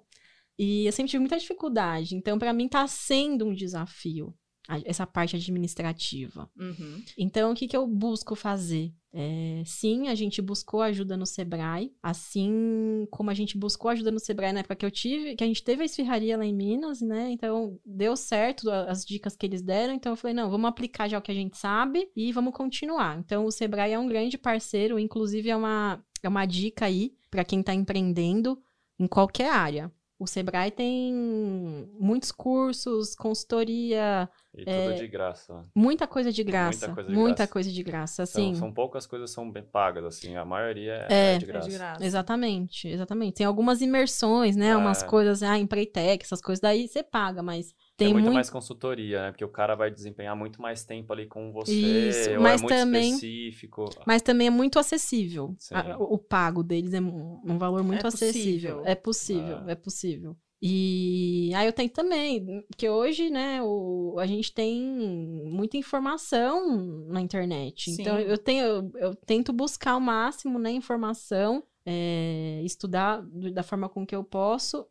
[0.57, 2.15] E eu sempre tive muita dificuldade.
[2.15, 4.33] Então, para mim, tá sendo um desafio
[4.85, 6.49] essa parte administrativa.
[6.57, 7.03] Uhum.
[7.17, 8.93] Então, o que, que eu busco fazer?
[9.19, 14.19] É, sim, a gente buscou ajuda no Sebrae, assim como a gente buscou ajuda no
[14.19, 17.01] Sebrae na época que eu tive, que a gente teve a esfirraria lá em Minas,
[17.01, 17.31] né?
[17.31, 21.17] Então, deu certo as dicas que eles deram, então eu falei, não, vamos aplicar já
[21.17, 23.17] o que a gente sabe e vamos continuar.
[23.17, 27.43] Então, o Sebrae é um grande parceiro, inclusive é uma, é uma dica aí para
[27.43, 28.61] quem está empreendendo
[28.99, 29.91] em qualquer área.
[30.19, 31.13] O Sebrae tem
[31.99, 35.61] muitos cursos, consultoria, E tudo É, de graça.
[35.75, 36.91] muita coisa de graça.
[36.91, 37.53] coisa de muita graça.
[37.53, 38.55] coisa de graça, assim.
[38.55, 40.35] são poucas coisas que são bem pagas, assim.
[40.35, 41.37] A maioria é, É.
[41.37, 41.69] de É graça.
[41.69, 42.03] de graça.
[42.05, 43.35] Exatamente, exatamente.
[43.35, 44.75] Tem algumas imersões, né?
[44.75, 45.05] Umas É.
[45.05, 48.35] coisas, ah, Empreitec, essas coisas daí você paga, mas tem é muito muito.
[48.35, 49.31] mais consultoria, né?
[49.31, 51.73] Porque o cara vai desempenhar muito mais tempo ali com você.
[51.73, 53.89] Isso, ou mas é muito também- específico.
[54.05, 55.55] Mas também é muito acessível.
[55.71, 58.77] A- o, pago deles é um, um valor muito É acessível.
[58.77, 58.81] possível.
[58.85, 59.71] É possível, É.
[59.71, 60.37] é possível.
[60.59, 64.81] E aí eu tenho também, que hoje, né, o, a gente tem
[65.45, 67.91] muita informação na internet.
[67.91, 68.01] Sim.
[68.01, 73.21] Então eu tenho, eu, eu tento buscar o máximo, né, informação, é, estudar
[73.53, 74.85] da forma com que eu posso.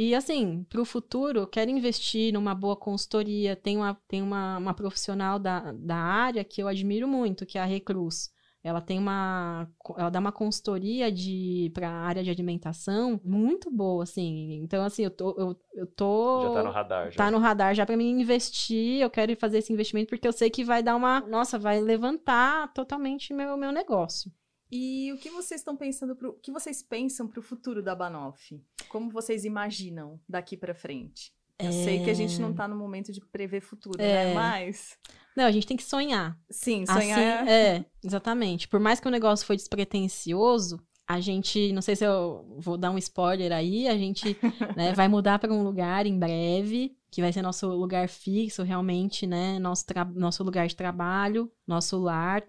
[0.00, 3.56] E assim, para o futuro, eu quero investir numa boa consultoria.
[3.56, 7.60] Tem uma, tem uma, uma profissional da, da área que eu admiro muito, que é
[7.60, 8.30] a Recruz.
[8.62, 9.68] Ela tem uma.
[9.96, 14.60] Ela dá uma consultoria de para a área de alimentação muito boa, assim.
[14.62, 15.34] Então, assim, eu tô.
[15.36, 17.10] Eu, eu tô Já tá no radar.
[17.10, 17.16] Já.
[17.16, 19.02] tá no radar já para mim investir.
[19.02, 21.22] Eu quero fazer esse investimento porque eu sei que vai dar uma.
[21.22, 24.30] Nossa, vai levantar totalmente meu, meu negócio.
[24.70, 27.94] E o que vocês estão pensando pro, o que vocês pensam para o futuro da
[27.94, 28.60] Banoff?
[28.88, 31.32] Como vocês imaginam daqui para frente?
[31.58, 31.72] Eu é...
[31.72, 34.08] sei que a gente não está no momento de prever futuro, né?
[34.08, 34.24] é...
[34.26, 34.34] né?
[34.34, 34.96] Mas
[35.38, 36.36] não, a gente tem que sonhar.
[36.50, 37.42] Sim, sonhar.
[37.42, 37.76] Assim, é...
[37.76, 38.66] é, exatamente.
[38.66, 42.90] Por mais que o negócio foi despretensioso, a gente, não sei se eu vou dar
[42.90, 44.36] um spoiler aí, a gente
[44.76, 49.28] né, vai mudar para um lugar em breve, que vai ser nosso lugar fixo, realmente,
[49.28, 49.60] né?
[49.60, 52.42] Nosso, nosso lugar de trabalho, nosso lar.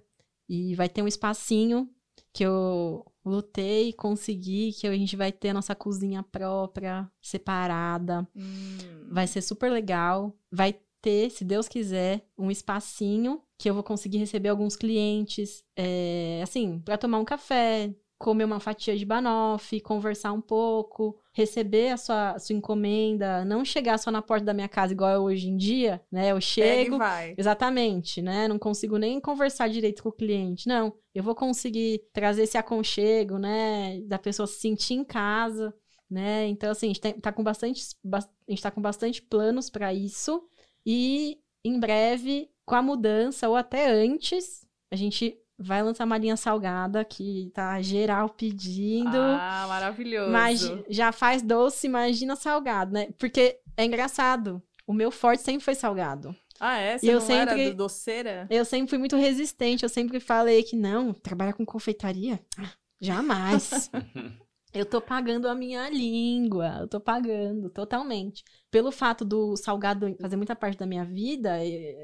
[0.49, 1.88] E vai ter um espacinho
[2.34, 8.27] que eu lutei, consegui, que a gente vai ter a nossa cozinha própria, separada.
[8.36, 9.07] Hum.
[9.11, 10.36] Vai ser super legal.
[10.51, 16.41] Vai ter, se Deus quiser, um espacinho que eu vou conseguir receber alguns clientes, é,
[16.41, 21.97] assim, para tomar um café, comer uma fatia de banoffee, conversar um pouco, receber a
[21.97, 25.47] sua, a sua encomenda, não chegar só na porta da minha casa igual é hoje
[25.47, 26.34] em dia, né?
[26.34, 27.34] Eu chego, vai.
[27.38, 28.45] exatamente, né?
[28.49, 30.67] Não consigo nem conversar direito com o cliente.
[30.67, 35.74] Não, eu vou conseguir trazer esse aconchego, né, da pessoa se sentir em casa,
[36.11, 36.45] né?
[36.47, 37.82] Então assim, a gente tá com bastante
[38.13, 38.20] a
[38.51, 40.43] gente tá com bastante planos para isso
[40.86, 46.38] e em breve, com a mudança ou até antes, a gente vai lançar uma linha
[46.38, 49.18] salgada que tá geral pedindo.
[49.18, 50.32] Ah, maravilhoso.
[50.32, 53.10] Mas já faz doce, imagina salgado, né?
[53.18, 54.62] Porque é engraçado.
[54.88, 56.36] O meu forte sempre foi salgado.
[56.60, 56.97] Ah, é?
[56.97, 58.47] Você e eu sempre, era doceira?
[58.49, 59.84] Eu sempre fui muito resistente.
[59.84, 62.39] Eu sempre falei que não, trabalhar com confeitaria?
[62.57, 63.89] Ah, jamais.
[64.74, 66.78] eu tô pagando a minha língua.
[66.82, 68.43] Eu tô pagando totalmente.
[68.70, 71.57] Pelo fato do salgado fazer muita parte da minha vida,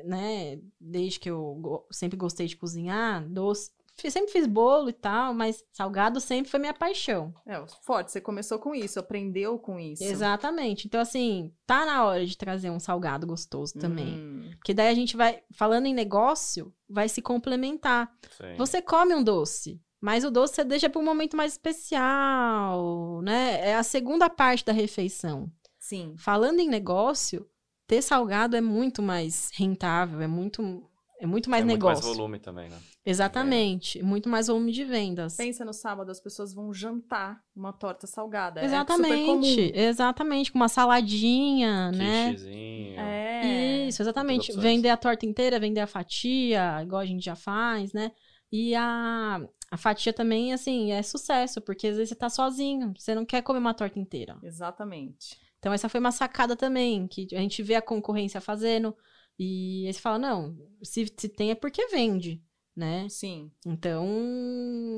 [0.06, 0.60] né?
[0.80, 3.72] Desde que eu sempre gostei de cozinhar, doce.
[4.10, 7.34] Sempre fiz bolo e tal, mas salgado sempre foi minha paixão.
[7.48, 10.04] É, forte, você começou com isso, aprendeu com isso.
[10.04, 10.86] Exatamente.
[10.86, 14.20] Então, assim, tá na hora de trazer um salgado gostoso também.
[14.20, 14.52] Hum.
[14.58, 18.12] Porque daí a gente vai, falando em negócio, vai se complementar.
[18.32, 18.56] Sim.
[18.58, 23.70] Você come um doce, mas o doce você deixa para um momento mais especial, né?
[23.70, 25.52] É a segunda parte da refeição.
[25.80, 26.14] Sim.
[26.16, 27.50] Falando em negócio,
[27.88, 30.88] ter salgado é muito mais rentável, é muito
[31.20, 32.06] é muito mais é negócio.
[32.06, 32.78] Muito mais volume também, né?
[33.04, 33.98] Exatamente.
[33.98, 34.04] É.
[34.04, 35.38] Muito mais volume de vendas.
[35.38, 38.64] Pensa no sábado, as pessoas vão jantar uma torta salgada.
[38.64, 39.72] Exatamente.
[39.74, 40.52] É exatamente.
[40.52, 42.96] Com uma saladinha, Quichezinho.
[42.96, 43.86] né?
[43.86, 43.88] É.
[43.88, 44.56] Isso, exatamente.
[44.56, 48.12] Vender a torta inteira, vender a fatia, igual a gente já faz, né?
[48.52, 49.42] E a,
[49.76, 53.42] a fatia também, assim, é sucesso, porque às vezes você tá sozinho, você não quer
[53.42, 54.38] comer uma torta inteira.
[54.42, 55.38] Exatamente.
[55.60, 58.96] Então, essa foi uma sacada também, que a gente vê a concorrência fazendo,
[59.38, 62.42] e aí você fala, não, se, se tem é porque vende,
[62.74, 63.06] né?
[63.10, 63.52] Sim.
[63.66, 64.08] Então,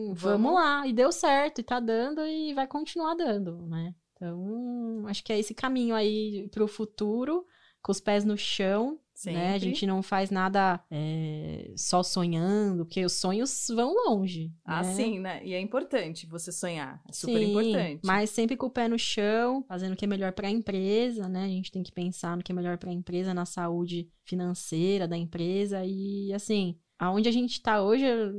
[0.09, 0.21] vamos.
[0.21, 3.95] vamos lá, e deu certo, e tá dando, e vai continuar dando, né?
[4.13, 7.47] Então, acho que é esse caminho aí pro futuro,
[7.81, 9.39] com os pés no chão, Sempre.
[9.39, 9.55] Né?
[9.55, 14.53] A gente não faz nada é, só sonhando, porque os sonhos vão longe.
[14.63, 14.93] Ah, né?
[14.93, 15.43] sim, né?
[15.43, 17.01] E é importante você sonhar.
[17.09, 18.01] É super sim, importante.
[18.05, 21.27] Mas sempre com o pé no chão, fazendo o que é melhor para a empresa,
[21.27, 21.45] né?
[21.45, 25.07] A gente tem que pensar no que é melhor para a empresa, na saúde financeira
[25.07, 25.83] da empresa.
[25.83, 28.31] E assim, aonde a gente está hoje, eu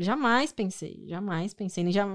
[0.00, 2.06] jamais pensei, jamais pensei, já,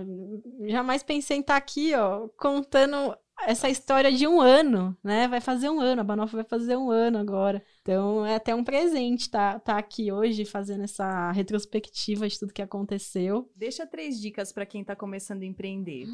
[0.68, 5.28] jamais pensei em estar tá aqui, ó, contando essa história de um ano, né?
[5.28, 7.64] Vai fazer um ano, a Banoff vai fazer um ano agora.
[7.82, 12.62] Então é até um presente tá, tá aqui hoje fazendo essa retrospectiva de tudo que
[12.62, 13.50] aconteceu.
[13.56, 16.08] Deixa três dicas para quem tá começando a empreender.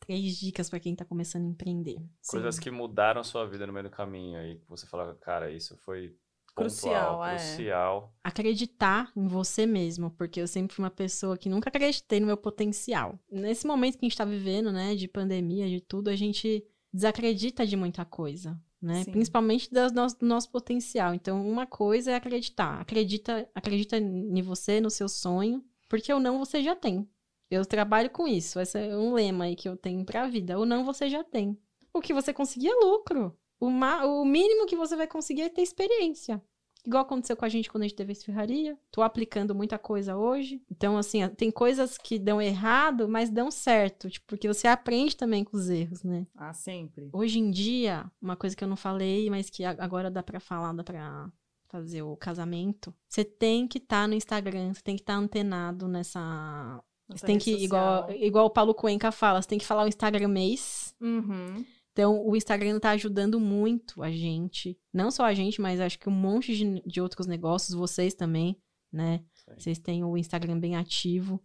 [0.00, 1.96] três dicas para quem tá começando a empreender.
[2.28, 2.60] Coisas Sim.
[2.60, 5.76] que mudaram a sua vida no meio do caminho aí, que você fala, cara, isso
[5.78, 6.14] foi
[6.54, 7.36] Crucial, pontual, é.
[7.36, 8.14] crucial.
[8.22, 12.36] Acreditar em você mesmo, porque eu sempre fui uma pessoa que nunca acreditei no meu
[12.36, 13.18] potencial.
[13.30, 17.66] Nesse momento que a gente tá vivendo, né, de pandemia, de tudo, a gente desacredita
[17.66, 19.02] de muita coisa, né?
[19.04, 19.12] Sim.
[19.12, 21.14] Principalmente do nosso, do nosso potencial.
[21.14, 22.80] Então, uma coisa é acreditar.
[22.80, 27.08] Acredita, acredita em você, no seu sonho, porque o não você já tem.
[27.50, 28.60] Eu trabalho com isso.
[28.60, 30.58] Esse é um lema aí que eu tenho pra vida.
[30.58, 31.58] O não você já tem.
[31.92, 33.36] O que você conseguir é lucro.
[33.62, 36.42] O, o mínimo que você vai conseguir é ter experiência.
[36.84, 38.76] Igual aconteceu com a gente quando a gente teve esse ferraria.
[38.90, 40.60] Tô aplicando muita coisa hoje.
[40.68, 44.10] Então, assim, tem coisas que dão errado, mas dão certo.
[44.10, 46.26] Tipo, porque você aprende também com os erros, né?
[46.34, 47.08] Ah, sempre.
[47.12, 50.72] Hoje em dia, uma coisa que eu não falei, mas que agora dá pra falar,
[50.72, 51.30] dá pra
[51.68, 52.92] fazer o casamento.
[53.08, 56.82] Você tem que estar tá no Instagram, você tem que estar tá antenado nessa.
[57.08, 60.26] Você tem que, igual, igual o Paulo Cuenca fala, você tem que falar o Instagram
[60.26, 60.96] mês.
[61.00, 61.64] Uhum.
[61.92, 64.78] Então, o Instagram está ajudando muito a gente.
[64.92, 68.58] Não só a gente, mas acho que um monte de, de outros negócios, vocês também,
[68.90, 69.22] né?
[69.34, 69.54] Sim.
[69.58, 71.42] Vocês têm o Instagram bem ativo.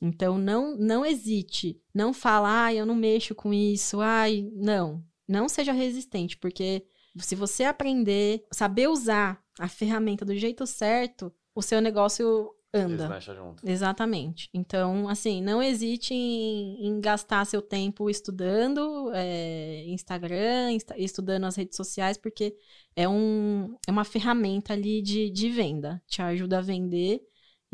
[0.00, 1.78] Então, não, não hesite.
[1.94, 4.00] Não fala, ai, eu não mexo com isso.
[4.00, 5.04] Ai, não.
[5.28, 6.84] Não seja resistente, porque
[7.18, 12.96] se você aprender, saber usar a ferramenta do jeito certo, o seu negócio anda.
[12.96, 13.68] Deslancha junto.
[13.68, 14.48] Exatamente.
[14.54, 21.56] Então, assim, não hesite em, em gastar seu tempo estudando é, Instagram, insta- estudando as
[21.56, 22.56] redes sociais, porque
[22.96, 26.02] é, um, é uma ferramenta ali de, de venda.
[26.06, 27.20] Te ajuda a vender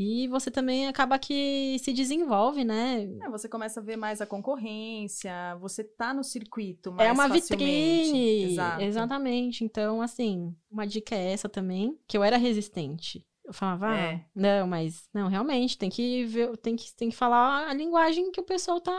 [0.01, 3.03] e você também acaba que se desenvolve, né?
[3.21, 7.29] É, você começa a ver mais a concorrência, você tá no circuito mais É uma
[7.29, 7.65] facilmente.
[8.13, 8.53] vitrine.
[8.53, 8.83] Exato.
[8.83, 9.65] Exatamente.
[9.65, 13.25] Então, assim, uma dica é essa também, que eu era resistente.
[13.49, 14.25] Eu falava, ah, É.
[14.35, 18.39] não, mas não, realmente, tem que ver, tem que, tem que falar a linguagem que
[18.41, 18.93] o pessoal tá,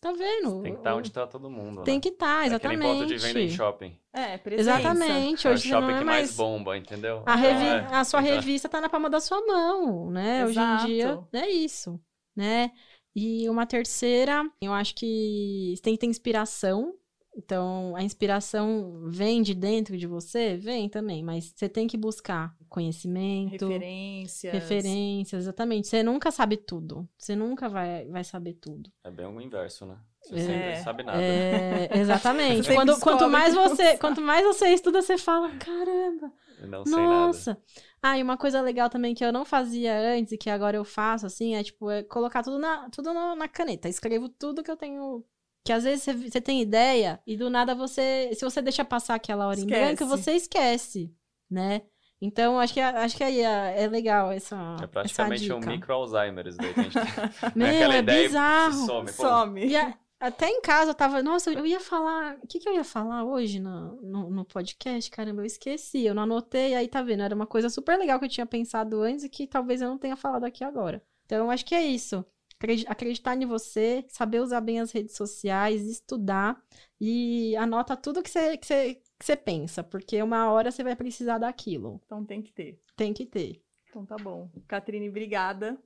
[0.00, 0.62] tá vendo.
[0.62, 2.00] Tem que estar onde tá todo mundo, Tem né?
[2.00, 2.78] que estar, É exatamente.
[2.80, 3.94] aquele ponto de venda em shopping.
[4.10, 4.70] É, presença.
[4.80, 5.46] Exatamente.
[5.46, 6.18] É o Hoje você shopping não é que mais.
[6.28, 7.22] mais bomba, entendeu?
[7.26, 10.46] A, revi- É, a sua então- revista tá na palma da sua mão, né?
[10.46, 10.86] Hoje em Exato.
[10.86, 12.00] dia é isso,
[12.34, 12.72] né?
[13.14, 16.94] E uma terceira, eu acho que você tem que ter inspiração.
[17.36, 20.56] Então, a inspiração vem de dentro de você?
[20.56, 24.52] Vem também, mas você tem que buscar conhecimento, Referências.
[24.52, 25.88] referências, exatamente.
[25.88, 27.08] Você nunca sabe tudo.
[27.16, 28.90] Você nunca vai, vai saber tudo.
[29.04, 29.96] É bem o inverso, né?
[30.22, 30.38] Você É.
[30.40, 31.22] sempre sabe nada.
[31.22, 32.66] É, exatamente.
[32.66, 36.94] Você Quando, quanto, mais você, quanto mais você estuda, você fala, caramba, Eu não sei
[36.96, 37.06] nada.
[37.08, 37.62] nossa.
[38.02, 40.84] Ah, e uma coisa legal também que eu não fazia antes e que agora eu
[40.84, 43.88] faço, assim, é tipo, é colocar tudo na, tudo na, na caneta.
[43.88, 45.24] Escrevo tudo que eu tenho.
[45.64, 48.30] Que às vezes você, tem ideia e do nada você.
[48.34, 50.10] Se você deixa passar aquela hora em branco, Esquece.
[50.10, 51.12] você esquece,
[51.50, 51.82] né?
[52.20, 54.56] Então, acho que, acho que aí é, é legal essa.
[54.82, 55.70] É praticamente essa um dica.
[55.72, 57.52] micro Alzheimer isso daí que a gente tem.
[57.54, 58.86] Meu, Aquela é ideia bizarro.
[58.86, 59.08] Some.
[59.12, 59.66] Some.
[59.66, 62.74] E a- até em casa eu tava, nossa, eu ia falar, o que que eu
[62.74, 65.08] ia falar hoje no, no, no podcast?
[65.12, 68.24] Caramba, eu esqueci, eu não anotei, aí tá vendo, era uma coisa super legal que
[68.24, 71.00] eu tinha pensado antes e que talvez eu não tenha falado aqui agora.
[71.24, 72.24] Então, acho que é isso.
[72.58, 76.60] Acredi- Acreditar em você, saber usar bem as redes sociais, estudar
[77.00, 80.94] e anota tudo que você, que você, que você pensa, porque uma hora você vai
[80.94, 82.00] precisar daquilo.
[82.06, 82.80] Então tem que ter.
[82.96, 83.60] Tem que ter.
[83.88, 84.48] Então tá bom.
[84.66, 85.76] Catrine, obrigada.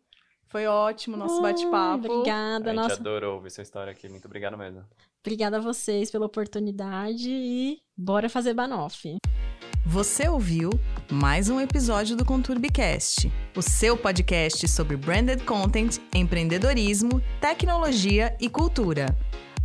[0.49, 2.12] Foi ótimo o nosso Ai, bate-papo.
[2.12, 2.95] A Obrigada, gente nossa.
[2.97, 4.07] adorou ouvir sua história aqui.
[4.07, 4.85] Muito obrigado mesmo.
[5.24, 9.16] Obrigada a vocês pela oportunidade e bora fazer Banoff.
[9.87, 10.68] Você ouviu
[11.11, 19.07] mais um episódio do Conturbicast, o seu podcast sobre branded content, empreendedorismo, tecnologia e cultura.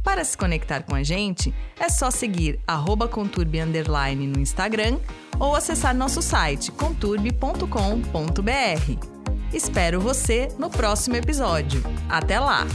[0.03, 2.59] Para se conectar com a gente, é só seguir
[3.07, 3.59] conturbe
[4.27, 4.99] no Instagram
[5.39, 9.17] ou acessar nosso site conturbe.com.br.
[9.53, 11.81] Espero você no próximo episódio.
[12.09, 12.65] Até lá!